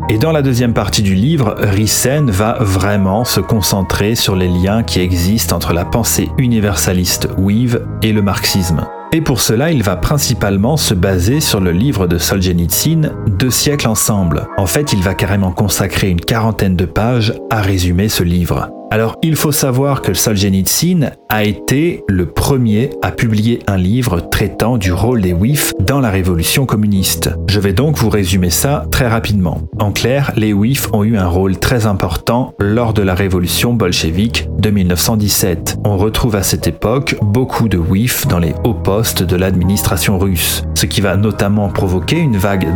Et 0.09 0.17
dans 0.17 0.31
la 0.31 0.41
deuxième 0.41 0.73
partie 0.73 1.01
du 1.01 1.15
livre, 1.15 1.55
Rissen 1.57 2.29
va 2.29 2.57
vraiment 2.59 3.23
se 3.23 3.39
concentrer 3.39 4.15
sur 4.15 4.35
les 4.35 4.47
liens 4.47 4.83
qui 4.83 4.99
existent 4.99 5.55
entre 5.55 5.73
la 5.73 5.85
pensée 5.85 6.29
universaliste 6.37 7.29
Weave 7.37 7.85
et 8.01 8.11
le 8.11 8.21
marxisme. 8.21 8.87
Et 9.13 9.21
pour 9.21 9.41
cela, 9.41 9.71
il 9.71 9.83
va 9.83 9.97
principalement 9.97 10.77
se 10.77 10.93
baser 10.93 11.39
sur 11.41 11.59
le 11.59 11.71
livre 11.71 12.07
de 12.07 12.17
Solzhenitsyn, 12.17 13.11
Deux 13.27 13.49
siècles 13.49 13.87
ensemble. 13.87 14.47
En 14.57 14.65
fait, 14.65 14.93
il 14.93 15.01
va 15.01 15.13
carrément 15.13 15.51
consacrer 15.51 16.09
une 16.09 16.21
quarantaine 16.21 16.75
de 16.75 16.85
pages 16.85 17.33
à 17.49 17.61
résumer 17.61 18.09
ce 18.09 18.23
livre. 18.23 18.69
Alors, 18.91 19.15
il 19.21 19.37
faut 19.37 19.53
savoir 19.53 20.01
que 20.01 20.13
Solzhenitsyn 20.13 21.11
a 21.29 21.45
été 21.45 22.03
le 22.09 22.25
premier 22.25 22.89
à 23.01 23.11
publier 23.11 23.59
un 23.65 23.77
livre 23.77 24.19
traitant 24.19 24.77
du 24.77 24.91
rôle 24.91 25.21
des 25.21 25.31
WIF 25.31 25.71
dans 25.79 26.01
la 26.01 26.09
révolution 26.09 26.65
communiste. 26.65 27.29
Je 27.47 27.61
vais 27.61 27.71
donc 27.71 27.97
vous 27.97 28.09
résumer 28.09 28.49
ça 28.49 28.85
très 28.91 29.07
rapidement. 29.07 29.61
En 29.79 29.93
clair, 29.93 30.33
les 30.35 30.51
WIF 30.51 30.89
ont 30.91 31.05
eu 31.05 31.15
un 31.15 31.27
rôle 31.27 31.57
très 31.57 31.85
important 31.85 32.53
lors 32.59 32.91
de 32.93 33.01
la 33.01 33.15
révolution 33.15 33.73
bolchevique 33.73 34.49
de 34.57 34.69
1917. 34.69 35.77
On 35.85 35.95
retrouve 35.95 36.35
à 36.35 36.43
cette 36.43 36.67
époque 36.67 37.15
beaucoup 37.21 37.69
de 37.69 37.77
WIF 37.77 38.27
dans 38.27 38.39
les 38.39 38.53
hauts 38.65 38.73
postes 38.73 39.23
de 39.23 39.37
l'administration 39.37 40.19
russe, 40.19 40.65
ce 40.75 40.85
qui 40.85 40.99
va 40.99 41.15
notamment 41.15 41.69
provoquer 41.69 42.17
une 42.17 42.35
vague 42.35 42.75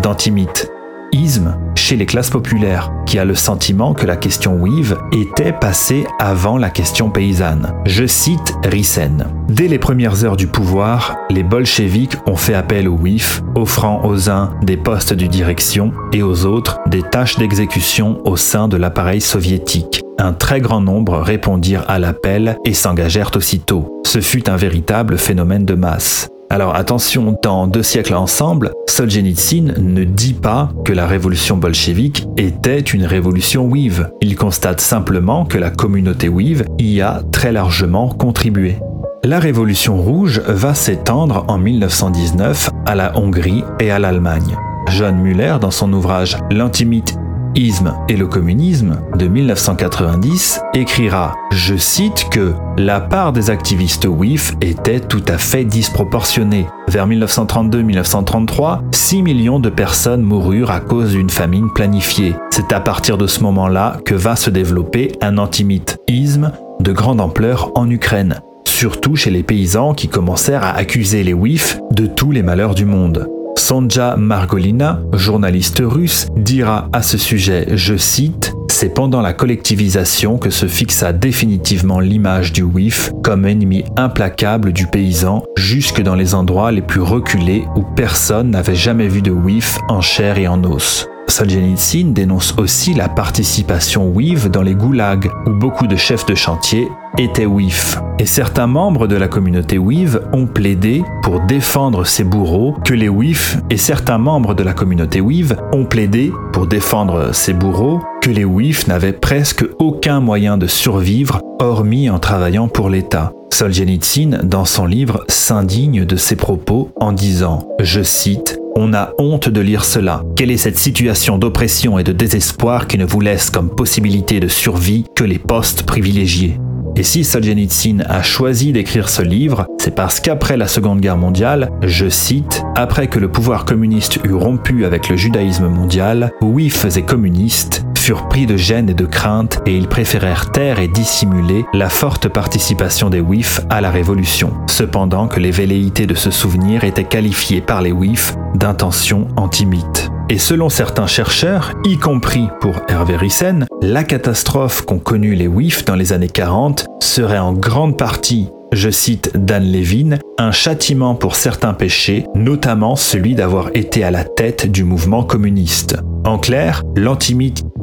chez 1.75 1.95
les 1.95 2.06
classes 2.06 2.30
populaires, 2.30 2.91
qui 3.06 3.19
a 3.19 3.25
le 3.25 3.36
sentiment 3.36 3.93
que 3.93 4.06
la 4.06 4.17
question 4.17 4.58
Weave 4.62 4.97
était 5.12 5.54
passée 5.54 6.06
avant 6.19 6.58
la 6.58 6.69
question 6.69 7.10
paysanne. 7.10 7.73
Je 7.86 8.06
cite 8.06 8.56
Rissen. 8.65 9.25
Dès 9.47 9.67
les 9.67 9.80
premières 9.80 10.25
heures 10.25 10.36
du 10.36 10.47
pouvoir, 10.47 11.15
les 11.30 11.43
bolcheviks 11.43 12.17
ont 12.25 12.36
fait 12.36 12.54
appel 12.54 12.88
aux 12.88 12.97
WIF, 12.97 13.43
offrant 13.56 14.04
aux 14.06 14.30
uns 14.30 14.51
des 14.63 14.78
postes 14.78 15.13
de 15.13 15.25
direction 15.25 15.91
et 16.12 16.23
aux 16.23 16.45
autres 16.45 16.80
des 16.88 17.04
tâches 17.04 17.38
d'exécution 17.38 18.19
au 18.25 18.36
sein 18.36 18.67
de 18.67 18.78
l'appareil 18.78 19.21
soviétique. 19.21 20.01
Un 20.17 20.34
très 20.34 20.62
grand 20.62 20.82
nombre 20.82 21.19
répondirent 21.19 21.86
à 21.88 21.99
l'appel 21.99 22.58
et 22.65 22.73
s'engagèrent 22.73 23.32
aussitôt. 23.36 24.01
Ce 24.06 24.21
fut 24.21 24.49
un 24.49 24.56
véritable 24.56 25.17
phénomène 25.17 25.65
de 25.65 25.75
masse. 25.75 26.30
Alors 26.49 26.75
attention, 26.75 27.38
dans 27.41 27.67
Deux 27.67 27.84
siècles 27.84 28.13
ensemble, 28.13 28.71
Solzhenitsyn 28.88 29.73
ne 29.77 30.03
dit 30.03 30.34
pas 30.34 30.69
que 30.86 30.93
la 30.93 31.08
révolution 31.08 31.58
bolchevique 31.58 32.27
était 32.38 32.79
une 32.79 33.05
révolution 33.05 33.67
Weave. 33.67 34.12
Il 34.21 34.36
constate 34.36 34.79
simplement 34.79 35.45
que 35.45 35.58
la 35.58 35.71
communauté 35.71 36.29
Weave 36.29 36.65
y 36.79 37.01
a 37.01 37.23
très 37.31 37.51
largement 37.51 38.10
contribué. 38.10 38.77
La 39.23 39.39
révolution 39.39 39.97
rouge 39.97 40.39
va 40.45 40.75
s'étendre 40.75 41.45
en 41.47 41.58
1919 41.58 42.69
à 42.86 42.93
la 42.93 43.17
Hongrie 43.17 43.63
et 43.79 43.89
à 43.89 43.97
l'Allemagne. 43.97 44.55
John 44.89 45.17
Muller, 45.17 45.55
dans 45.60 45.71
son 45.71 45.91
ouvrage 45.93 46.38
L'antimite 46.51 47.17
et 47.57 48.17
le 48.17 48.27
communisme 48.27 48.99
de 49.17 49.27
1990 49.27 50.59
écrira, 50.73 51.35
je 51.51 51.75
cite, 51.77 52.27
que 52.29 52.53
la 52.77 52.99
part 52.99 53.31
des 53.31 53.49
activistes 53.49 54.05
WIF 54.05 54.53
était 54.59 54.99
tout 54.99 55.23
à 55.27 55.37
fait 55.37 55.63
disproportionnée. 55.63 56.65
Vers 56.89 57.07
1932-1933, 57.07 58.81
6 58.91 59.21
millions 59.21 59.59
de 59.59 59.69
personnes 59.69 60.21
moururent 60.21 60.71
à 60.71 60.81
cause 60.81 61.11
d'une 61.11 61.29
famine 61.29 61.69
planifiée. 61.73 62.35
C'est 62.51 62.73
à 62.73 62.81
partir 62.81 63.17
de 63.17 63.25
ce 63.25 63.39
moment-là 63.43 63.99
que 64.03 64.15
va 64.15 64.35
se 64.35 64.49
développer 64.49 65.13
un 65.21 65.37
antisémitisme 65.37 66.51
de 66.81 66.91
grande 66.91 67.21
ampleur 67.21 67.71
en 67.75 67.89
Ukraine 67.89 68.41
surtout 68.65 69.15
chez 69.15 69.31
les 69.31 69.43
paysans 69.43 69.93
qui 69.93 70.09
commencèrent 70.09 70.63
à 70.63 70.71
accuser 70.71 71.23
les 71.23 71.33
WIF 71.33 71.79
de 71.91 72.07
tous 72.07 72.31
les 72.31 72.43
malheurs 72.43 72.75
du 72.75 72.83
monde. 72.83 73.29
Sonja 73.65 74.15
Margolina, 74.15 75.01
journaliste 75.13 75.82
russe, 75.84 76.28
dira 76.38 76.88
à 76.93 77.01
ce 77.01 77.17
sujet, 77.17 77.65
je 77.75 77.97
cite, 77.97 78.54
c'est 78.69 78.93
pendant 78.93 79.21
la 79.21 79.34
collectivisation 79.34 80.38
que 80.38 80.51
se 80.51 80.67
fixa 80.67 81.12
définitivement 81.13 81.99
l'image 81.99 82.54
du 82.54 82.62
WIF 82.62 83.10
comme 83.23 83.47
ennemi 83.47 83.84
implacable 83.97 84.71
du 84.71 84.86
paysan, 84.86 85.41
jusque 85.58 86.04
dans 86.04 86.13
les 86.13 86.36
endroits 86.36 86.71
les 86.71 86.84
plus 86.84 87.01
reculés 87.01 87.63
où 87.75 87.82
personne 87.95 88.51
n'avait 88.51 88.75
jamais 88.75 89.08
vu 89.08 89.23
de 89.23 89.32
WIF 89.32 89.80
en 89.89 89.99
chair 89.99 90.38
et 90.38 90.47
en 90.47 90.63
os. 90.63 91.08
Solzhenitsyn 91.27 92.11
dénonce 92.13 92.55
aussi 92.57 92.93
la 92.93 93.09
participation 93.09 94.09
WIF 94.09 94.49
dans 94.49 94.61
les 94.61 94.75
goulags, 94.75 95.29
où 95.45 95.51
beaucoup 95.51 95.88
de 95.88 95.95
chefs 95.95 96.25
de 96.25 96.35
chantier 96.35 96.88
étaient 97.17 97.45
WIF. 97.45 97.97
Et 98.19 98.25
certains 98.25 98.67
membres 98.67 99.07
de 99.07 99.15
la 99.15 99.27
communauté 99.27 99.77
WIF 99.77 100.17
ont 100.33 100.47
plaidé 100.47 101.03
pour 101.23 101.41
défendre 101.41 102.05
ces 102.05 102.23
bourreaux 102.23 102.75
que 102.85 102.93
les 102.93 103.09
WIF 103.09 103.57
et 103.69 103.77
certains 103.77 104.17
membres 104.17 104.53
de 104.53 104.63
la 104.63 104.73
communauté 104.73 105.19
WIF 105.21 105.53
ont 105.73 105.85
plaidé 105.85 106.31
pour 106.53 106.67
défendre 106.67 107.33
ces 107.33 107.53
bourreaux 107.53 107.99
que 108.21 108.29
les 108.29 108.45
WIF 108.45 108.88
n'avaient 108.88 109.13
presque 109.13 109.65
aucun 109.79 110.19
moyen 110.19 110.57
de 110.57 110.67
survivre 110.67 111.41
hormis 111.59 112.09
en 112.09 112.19
travaillant 112.19 112.67
pour 112.67 112.89
l'État. 112.89 113.31
Solzhenitsyn, 113.51 114.41
dans 114.43 114.65
son 114.65 114.85
livre, 114.85 115.23
s'indigne 115.29 116.05
de 116.05 116.15
ces 116.17 116.35
propos 116.35 116.89
en 116.99 117.13
disant, 117.13 117.69
je 117.79 118.01
cite, 118.01 118.59
on 118.75 118.93
a 118.93 119.13
honte 119.17 119.49
de 119.49 119.61
lire 119.61 119.85
cela. 119.85 120.23
Quelle 120.35 120.51
est 120.51 120.57
cette 120.57 120.77
situation 120.77 121.38
d'oppression 121.38 121.97
et 121.97 122.03
de 122.03 122.11
désespoir 122.11 122.88
qui 122.88 122.97
ne 122.97 123.05
vous 123.05 123.21
laisse 123.21 123.49
comme 123.49 123.69
possibilité 123.69 124.39
de 124.39 124.47
survie 124.47 125.05
que 125.15 125.23
les 125.23 125.39
postes 125.39 125.83
privilégiés? 125.83 126.59
Et 126.97 127.03
si 127.03 127.25
Solzhenitsyn 127.25 128.01
a 128.07 128.21
choisi 128.21 128.71
d'écrire 128.71 129.09
ce 129.09 129.21
livre, 129.21 129.65
c'est 129.79 129.95
parce 129.95 130.21
qu'après 130.21 130.55
la 130.55 130.67
Seconde 130.67 131.01
Guerre 131.01 131.17
mondiale, 131.17 131.69
je 131.81 132.07
cite, 132.07 132.63
après 132.75 133.07
que 133.07 133.19
le 133.19 133.29
pouvoir 133.29 133.65
communiste 133.65 134.19
eut 134.23 134.33
rompu 134.33 134.85
avec 134.85 135.09
le 135.09 135.17
judaïsme 135.17 135.67
mondial, 135.67 136.31
oui 136.41 136.69
faisait 136.69 137.01
communiste, 137.01 137.85
furent 138.05 138.27
pris 138.27 138.45
de 138.45 138.55
gêne 138.55 138.91
et 138.91 138.93
de 138.93 139.07
crainte 139.07 139.63
et 139.65 139.75
ils 139.75 139.87
préférèrent 139.87 140.51
taire 140.51 140.77
et 140.77 140.87
dissimuler 140.87 141.65
la 141.73 141.89
forte 141.89 142.27
participation 142.27 143.09
des 143.09 143.19
WIF 143.19 143.61
à 143.71 143.81
la 143.81 143.89
révolution, 143.89 144.53
cependant 144.67 145.27
que 145.27 145.39
les 145.39 145.49
velléités 145.49 146.05
de 146.05 146.13
ce 146.13 146.29
souvenir 146.29 146.83
étaient 146.83 147.03
qualifiées 147.03 147.61
par 147.61 147.81
les 147.81 147.91
WIF 147.91 148.35
d'intentions 148.53 149.27
antisémites. 149.37 150.11
Et 150.29 150.37
selon 150.37 150.69
certains 150.69 151.07
chercheurs, 151.07 151.73
y 151.83 151.97
compris 151.97 152.47
pour 152.61 152.75
Hervé 152.89 153.15
Rissen, 153.15 153.65
la 153.81 154.03
catastrophe 154.03 154.83
qu'ont 154.85 154.99
connue 154.99 155.33
les 155.33 155.47
WIF 155.47 155.83
dans 155.85 155.95
les 155.95 156.13
années 156.13 156.29
40 156.29 156.85
serait 157.01 157.39
en 157.39 157.53
grande 157.53 157.97
partie 157.97 158.51
je 158.75 158.89
cite 158.89 159.31
Dan 159.37 159.63
Levin, 159.63 160.17
un 160.37 160.51
châtiment 160.51 161.15
pour 161.15 161.37
certains 161.37 161.73
péchés, 161.73 162.25
notamment 162.35 162.97
celui 162.97 163.33
d'avoir 163.33 163.69
été 163.73 164.03
à 164.03 164.11
la 164.11 164.25
tête 164.25 164.69
du 164.69 164.83
mouvement 164.83 165.23
communiste. 165.23 165.95
En 166.25 166.39
clair, 166.39 166.81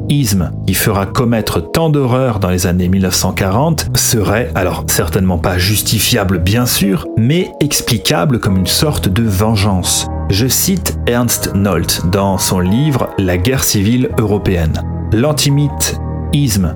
l'antisémitisme 0.03 0.51
qui 0.67 0.73
fera 0.73 1.05
commettre 1.05 1.59
tant 1.71 1.89
d'horreurs 1.89 2.39
dans 2.39 2.49
les 2.49 2.67
années 2.67 2.89
1940 2.89 3.89
serait, 3.95 4.51
alors 4.55 4.83
certainement 4.87 5.37
pas 5.37 5.57
justifiable 5.57 6.39
bien 6.39 6.65
sûr, 6.65 7.05
mais 7.17 7.51
explicable 7.59 8.39
comme 8.39 8.57
une 8.57 8.67
sorte 8.67 9.07
de 9.07 9.23
vengeance. 9.23 10.07
Je 10.29 10.47
cite 10.47 10.97
Ernst 11.07 11.53
Nolte 11.55 12.03
dans 12.11 12.37
son 12.37 12.59
livre 12.59 13.09
La 13.17 13.37
guerre 13.37 13.63
civile 13.63 14.09
européenne. 14.17 14.81
L'antimite 15.11 15.99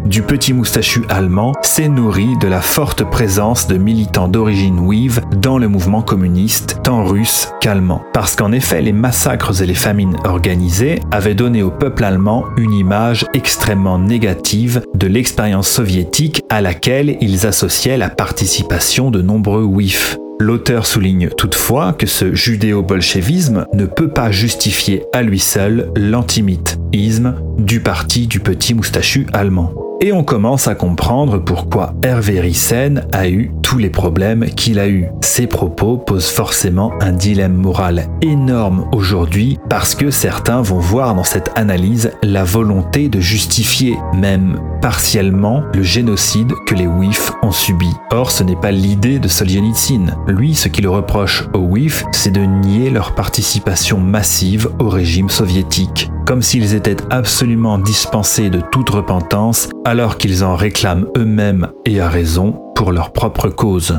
du 0.05 0.21
petit 0.21 0.53
moustachu 0.53 1.01
allemand 1.09 1.53
s'est 1.63 1.89
nourri 1.89 2.37
de 2.39 2.47
la 2.47 2.61
forte 2.61 3.03
présence 3.03 3.65
de 3.67 3.75
militants 3.75 4.27
d'origine 4.27 4.79
Weave 4.79 5.19
dans 5.41 5.57
le 5.57 5.67
mouvement 5.67 6.03
communiste, 6.03 6.79
tant 6.83 7.03
russe 7.03 7.51
qu'allemand. 7.59 8.03
Parce 8.13 8.35
qu'en 8.35 8.51
effet, 8.51 8.83
les 8.83 8.93
massacres 8.93 9.59
et 9.63 9.65
les 9.65 9.73
famines 9.73 10.15
organisées 10.25 10.99
avaient 11.09 11.33
donné 11.33 11.63
au 11.63 11.71
peuple 11.71 12.03
allemand 12.03 12.45
une 12.55 12.73
image 12.73 13.25
extrêmement 13.33 13.97
négative 13.97 14.83
de 14.93 15.07
l'expérience 15.07 15.67
soviétique 15.67 16.43
à 16.51 16.61
laquelle 16.61 17.17
ils 17.19 17.47
associaient 17.47 17.97
la 17.97 18.09
participation 18.09 19.09
de 19.09 19.23
nombreux 19.23 19.63
WIF. 19.63 20.19
L'auteur 20.39 20.85
souligne 20.85 21.29
toutefois 21.29 21.93
que 21.93 22.05
ce 22.05 22.35
judéo-bolchevisme 22.35 23.65
ne 23.73 23.85
peut 23.85 24.09
pas 24.09 24.29
justifier 24.29 25.03
à 25.11 25.23
lui 25.23 25.39
seul 25.39 25.91
l'antisémitisme 25.95 27.35
du 27.57 27.79
parti 27.79 28.27
du 28.27 28.39
petit 28.39 28.75
moustachu 28.75 29.25
allemand. 29.33 29.73
et 29.99 30.13
on 30.13 30.23
commence 30.23 30.67
à 30.67 30.75
comprendre 30.75 31.39
pourquoi 31.39 31.95
Hervé 32.03 32.39
Ryssen 32.39 33.07
a 33.11 33.27
eu 33.27 33.51
tous 33.67 33.77
les 33.77 33.89
problèmes 33.89 34.45
qu'il 34.45 34.79
a 34.79 34.87
eus. 34.87 35.07
Ses 35.19 35.45
propos 35.45 35.97
posent 35.97 36.29
forcément 36.29 36.93
un 37.01 37.11
dilemme 37.11 37.55
moral 37.55 38.07
énorme 38.21 38.87
aujourd'hui 38.93 39.59
parce 39.69 39.93
que 39.93 40.09
certains 40.09 40.61
vont 40.61 40.79
voir 40.79 41.13
dans 41.15 41.25
cette 41.25 41.51
analyse 41.55 42.13
la 42.23 42.45
volonté 42.45 43.09
de 43.09 43.19
justifier, 43.19 43.97
même 44.13 44.57
partiellement, 44.81 45.63
le 45.73 45.83
génocide 45.83 46.53
que 46.65 46.75
les 46.75 46.87
WIF 46.87 47.33
ont 47.41 47.51
subi. 47.51 47.89
Or, 48.11 48.31
ce 48.31 48.45
n'est 48.45 48.55
pas 48.55 48.71
l'idée 48.71 49.19
de 49.19 49.27
Solzhenitsyn. 49.27 50.15
Lui, 50.27 50.55
ce 50.55 50.69
qu'il 50.69 50.87
reproche 50.87 51.43
aux 51.53 51.59
WIF, 51.59 52.05
c'est 52.13 52.31
de 52.31 52.45
nier 52.45 52.89
leur 52.89 53.15
participation 53.15 53.99
massive 53.99 54.69
au 54.79 54.87
régime 54.87 55.29
soviétique 55.29 56.09
comme 56.27 56.41
s'ils 56.41 56.75
étaient 56.75 56.97
absolument 57.09 57.79
dispensés 57.79 58.49
de 58.49 58.59
toute 58.59 58.89
repentance 58.89 59.69
alors 59.85 60.17
qu'ils 60.17 60.43
en 60.43 60.57
réclament 60.57 61.05
eux-mêmes 61.15 61.69
et 61.85 62.01
à 62.01 62.09
raison 62.09 62.66
pour 62.77 62.91
leur 62.91 63.11
propre 63.11 63.49
cause. 63.49 63.97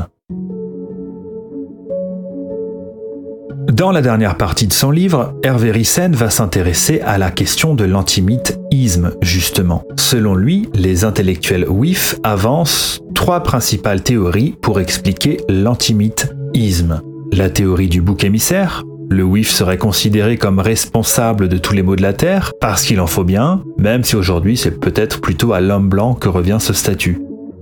Dans 3.73 3.91
la 3.91 4.01
dernière 4.01 4.37
partie 4.37 4.67
de 4.67 4.73
son 4.73 4.89
livre, 4.89 5.33
Hervé 5.43 5.71
Ryssen 5.71 6.15
va 6.15 6.29
s'intéresser 6.29 7.01
à 7.01 7.17
la 7.17 7.29
question 7.29 7.75
de 7.75 7.83
l'antimythe-isme, 7.83 9.11
justement. 9.21 9.83
Selon 9.97 10.33
lui, 10.33 10.69
les 10.73 11.03
intellectuels 11.03 11.67
WIF 11.67 12.15
avancent 12.23 13.01
trois 13.13 13.43
principales 13.43 14.01
théories 14.01 14.55
pour 14.61 14.79
expliquer 14.79 15.41
l'antimythe-isme. 15.49 17.01
La 17.33 17.49
théorie 17.49 17.89
du 17.89 18.01
bouc 18.01 18.23
émissaire, 18.23 18.83
le 19.09 19.23
WIF 19.23 19.49
serait 19.49 19.77
considéré 19.77 20.37
comme 20.37 20.59
responsable 20.59 21.49
de 21.49 21.57
tous 21.57 21.73
les 21.73 21.83
maux 21.83 21.97
de 21.97 22.01
la 22.01 22.13
Terre, 22.13 22.53
parce 22.61 22.83
qu'il 22.83 23.01
en 23.01 23.07
faut 23.07 23.25
bien, 23.25 23.61
même 23.77 24.05
si 24.05 24.15
aujourd'hui 24.15 24.55
c'est 24.55 24.79
peut-être 24.79 25.19
plutôt 25.19 25.51
à 25.51 25.59
l'homme 25.59 25.89
blanc 25.89 26.13
que 26.13 26.29
revient 26.29 26.59
ce 26.61 26.71
statut. 26.71 27.19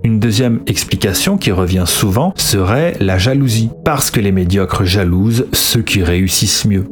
Une 0.08 0.22
deuxième 0.22 0.62
explication 0.68 1.38
qui 1.38 1.52
revient 1.52 1.84
souvent 1.86 2.32
serait 2.38 2.96
la 3.02 3.18
jalousie, 3.18 3.72
parce 3.84 4.10
que 4.10 4.22
les 4.22 4.32
médiocres 4.32 4.86
jalousent 4.86 5.48
ceux 5.52 5.82
qui 5.82 6.02
réussissent 6.02 6.64
mieux. 6.64 6.86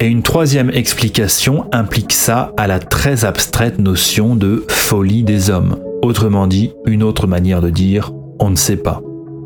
Et 0.00 0.06
une 0.06 0.22
troisième 0.22 0.70
explication 0.70 1.66
implique 1.72 2.14
ça 2.14 2.54
à 2.56 2.66
la 2.66 2.78
très 2.78 3.26
abstraite 3.26 3.78
notion 3.78 4.34
de 4.34 4.64
folie 4.70 5.24
des 5.24 5.50
hommes. 5.50 5.76
Autrement 6.00 6.46
dit, 6.46 6.72
une 6.86 7.02
autre 7.02 7.26
manière 7.26 7.60
de 7.60 7.68
dire 7.68 8.12
on 8.40 8.48
ne 8.48 8.56
sait 8.56 8.78
pas. 8.78 9.02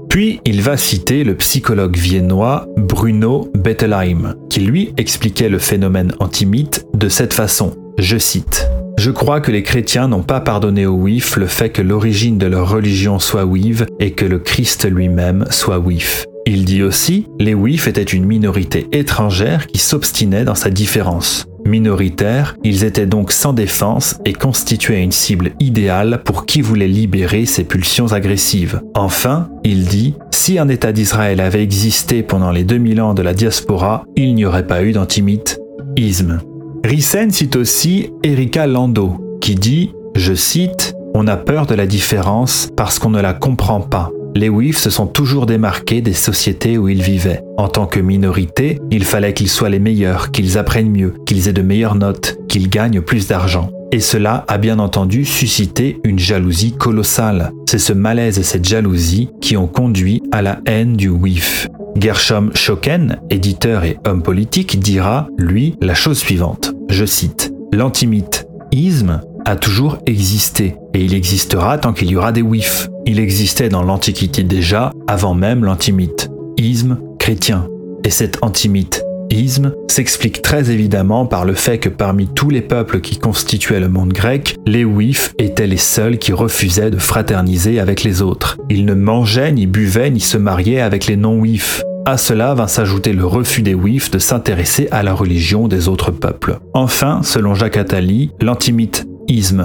Puis 0.09 0.41
il 0.45 0.63
va 0.63 0.77
citer 0.77 1.25
le 1.25 1.35
psychologue 1.35 1.97
viennois 1.97 2.69
Bruno 2.77 3.51
Bettelheim, 3.53 4.37
qui 4.49 4.61
lui 4.61 4.93
expliquait 4.97 5.49
le 5.49 5.59
phénomène 5.59 6.13
antimythe 6.21 6.87
de 6.95 7.09
cette 7.09 7.35
façon. 7.35 7.73
Je 7.99 8.17
cite. 8.17 8.69
Je 8.99 9.13
crois 9.13 9.41
que 9.41 9.53
les 9.53 9.63
chrétiens 9.63 10.09
n'ont 10.09 10.25
pas 10.25 10.41
pardonné 10.41 10.85
aux 10.85 10.97
Wif 10.97 11.37
le 11.37 11.47
fait 11.47 11.71
que 11.71 11.83
l'origine 11.83 12.37
de 12.37 12.49
leur 12.49 12.69
religion 12.69 13.21
soit 13.21 13.45
Wive 13.45 13.87
et 14.01 14.11
que 14.11 14.25
le 14.25 14.41
Christ 14.41 14.91
lui-même 14.91 15.45
soit 15.51 15.79
Wif. 15.79 16.25
Il 16.47 16.65
dit 16.65 16.83
aussi, 16.83 17.29
les 17.39 17.55
Wif 17.55 17.87
étaient 17.87 18.03
une 18.03 18.25
minorité 18.25 18.89
étrangère 18.91 19.69
qui 19.69 19.79
s'obstinait 19.79 20.43
dans 20.43 20.57
sa 20.57 20.71
différence. 20.71 21.47
Minoritaires, 21.65 22.57
ils 22.65 22.83
étaient 22.83 23.07
donc 23.07 23.31
sans 23.31 23.53
défense 23.53 24.17
et 24.25 24.33
constituaient 24.33 25.05
une 25.05 25.13
cible 25.13 25.53
idéale 25.61 26.23
pour 26.25 26.45
qui 26.45 26.61
voulait 26.61 26.89
libérer 26.89 27.47
ses 27.47 27.63
pulsions 27.63 28.13
agressives. 28.13 28.81
Enfin, 28.97 29.49
il 29.63 29.85
dit, 29.85 30.17
si 30.33 30.59
un 30.59 30.69
État 30.69 30.91
d'Israël 30.91 31.41
avait 31.41 31.63
existé 31.63 32.25
pendant 32.25 32.51
les 32.51 32.65
2000 32.65 33.01
ans 33.01 33.15
de 33.15 33.23
la 33.23 33.33
diaspora, 33.33 34.03
il 34.17 34.35
n'y 34.35 34.45
aurait 34.45 34.67
pas 34.67 34.83
eu 34.83 34.91
d'antisémitisme. 34.91 36.41
Rissen 36.89 37.31
cite 37.31 37.55
aussi 37.55 38.09
Erika 38.23 38.67
Lando, 38.67 39.39
qui 39.43 39.57
dit, 39.57 39.93
je 40.17 40.33
cite, 40.33 40.95
On 41.13 41.27
a 41.27 41.37
peur 41.37 41.67
de 41.67 41.75
la 41.75 41.87
différence 41.87 42.71
parce 42.79 42.99
qu'on 42.99 43.11
ne 43.11 43.21
la 43.21 43.35
comprend 43.35 43.83
pas. 43.83 44.11
Les 44.35 44.49
WIF 44.49 44.79
se 44.79 44.89
sont 44.89 45.07
toujours 45.07 45.45
démarqués 45.45 46.01
des 46.01 46.15
sociétés 46.15 46.79
où 46.79 46.89
ils 46.89 47.03
vivaient. 47.03 47.43
En 47.59 47.69
tant 47.69 47.85
que 47.85 48.01
minorité, 48.01 48.79
il 48.91 49.05
fallait 49.05 49.35
qu'ils 49.35 49.51
soient 49.51 49.69
les 49.69 49.81
meilleurs, 49.81 50.31
qu'ils 50.31 50.57
apprennent 50.57 50.91
mieux, 50.91 51.13
qu'ils 51.27 51.49
aient 51.49 51.53
de 51.53 51.61
meilleures 51.61 51.95
notes, 51.95 52.39
qu'ils 52.49 52.71
gagnent 52.71 53.03
plus 53.03 53.29
d'argent. 53.29 53.69
Et 53.93 54.01
cela 54.01 54.47
a 54.49 54.57
bien 54.57 54.79
entendu 54.79 55.27
suscité 55.27 56.01
une 56.05 56.19
jalousie 56.19 56.73
colossale. 56.73 57.53
C'est 57.69 57.79
ce 57.79 57.93
malaise 57.93 58.39
et 58.39 58.43
cette 58.43 58.67
jalousie 58.67 59.29
qui 59.43 59.59
ont 59.59 59.67
conduit 59.67 60.23
à 60.33 60.41
la 60.41 60.61
haine 60.65 60.97
du 60.97 61.11
WIF. 61.11 61.69
Gershom 62.01 62.51
Schocken, 62.55 63.19
éditeur 63.29 63.85
et 63.85 63.99
homme 64.07 64.23
politique, 64.23 64.79
dira, 64.79 65.27
lui, 65.37 65.75
la 65.81 65.95
chose 65.95 66.19
suivante. 66.19 66.68
Je 66.89 67.05
cite. 67.05 67.53
L'antimythisme 67.73 69.21
a 69.45 69.57
toujours 69.57 69.99
existé, 70.07 70.77
et 70.95 71.05
il 71.05 71.15
existera 71.15 71.79
tant 71.79 71.93
qu'il 71.93 72.11
y 72.11 72.17
aura 72.17 72.33
des 72.33 72.43
WIF. 72.43 72.89
Il 73.07 73.19
existait 73.19 73.69
dans 73.69 73.83
l'Antiquité 73.83 74.43
déjà, 74.43 74.93
avant 75.07 75.35
même 75.35 75.65
l'antimythe, 75.65 76.31
isme 76.57 76.99
chrétien. 77.19 77.69
Et 78.05 78.11
cet 78.11 78.39
antimythe 78.43 79.05
isme 79.31 79.73
s'explique 79.89 80.43
très 80.43 80.71
évidemment 80.71 81.27
par 81.27 81.45
le 81.45 81.55
fait 81.55 81.79
que 81.79 81.89
parmi 81.89 82.29
tous 82.29 82.51
les 82.51 82.63
peuples 82.63 83.01
qui 83.01 83.19
constituaient 83.19 83.81
le 83.81 83.89
monde 83.89 84.13
grec, 84.13 84.57
les 84.67 84.85
Wifs 84.85 85.35
étaient 85.39 85.67
les 85.67 85.77
seuls 85.77 86.19
qui 86.19 86.33
refusaient 86.33 86.91
de 86.91 86.99
fraterniser 86.99 87.81
avec 87.81 88.03
les 88.03 88.23
autres. 88.23 88.57
Ils 88.71 88.85
ne 88.85 88.95
mangeaient, 88.95 89.53
ni 89.53 89.67
buvaient, 89.67 90.11
ni 90.11 90.21
se 90.21 90.39
mariaient 90.39 90.81
avec 90.81 91.07
les 91.07 91.17
non-Wifs. 91.17 91.83
À 92.09 92.17
cela 92.17 92.55
vint 92.55 92.69
s'ajouter 92.69 93.13
le 93.13 93.27
refus 93.27 93.61
des 93.61 93.75
Wifs 93.75 94.11
de 94.11 94.19
s'intéresser 94.19 94.89
à 94.91 95.03
la 95.03 95.13
religion 95.13 95.69
des 95.69 95.89
autres 95.89 96.11
peuples. 96.11 96.59
Enfin, 96.73 97.21
selon 97.23 97.55
Jacques 97.55 97.77
Attali, 97.77 98.31
l'antimythe 98.41 99.07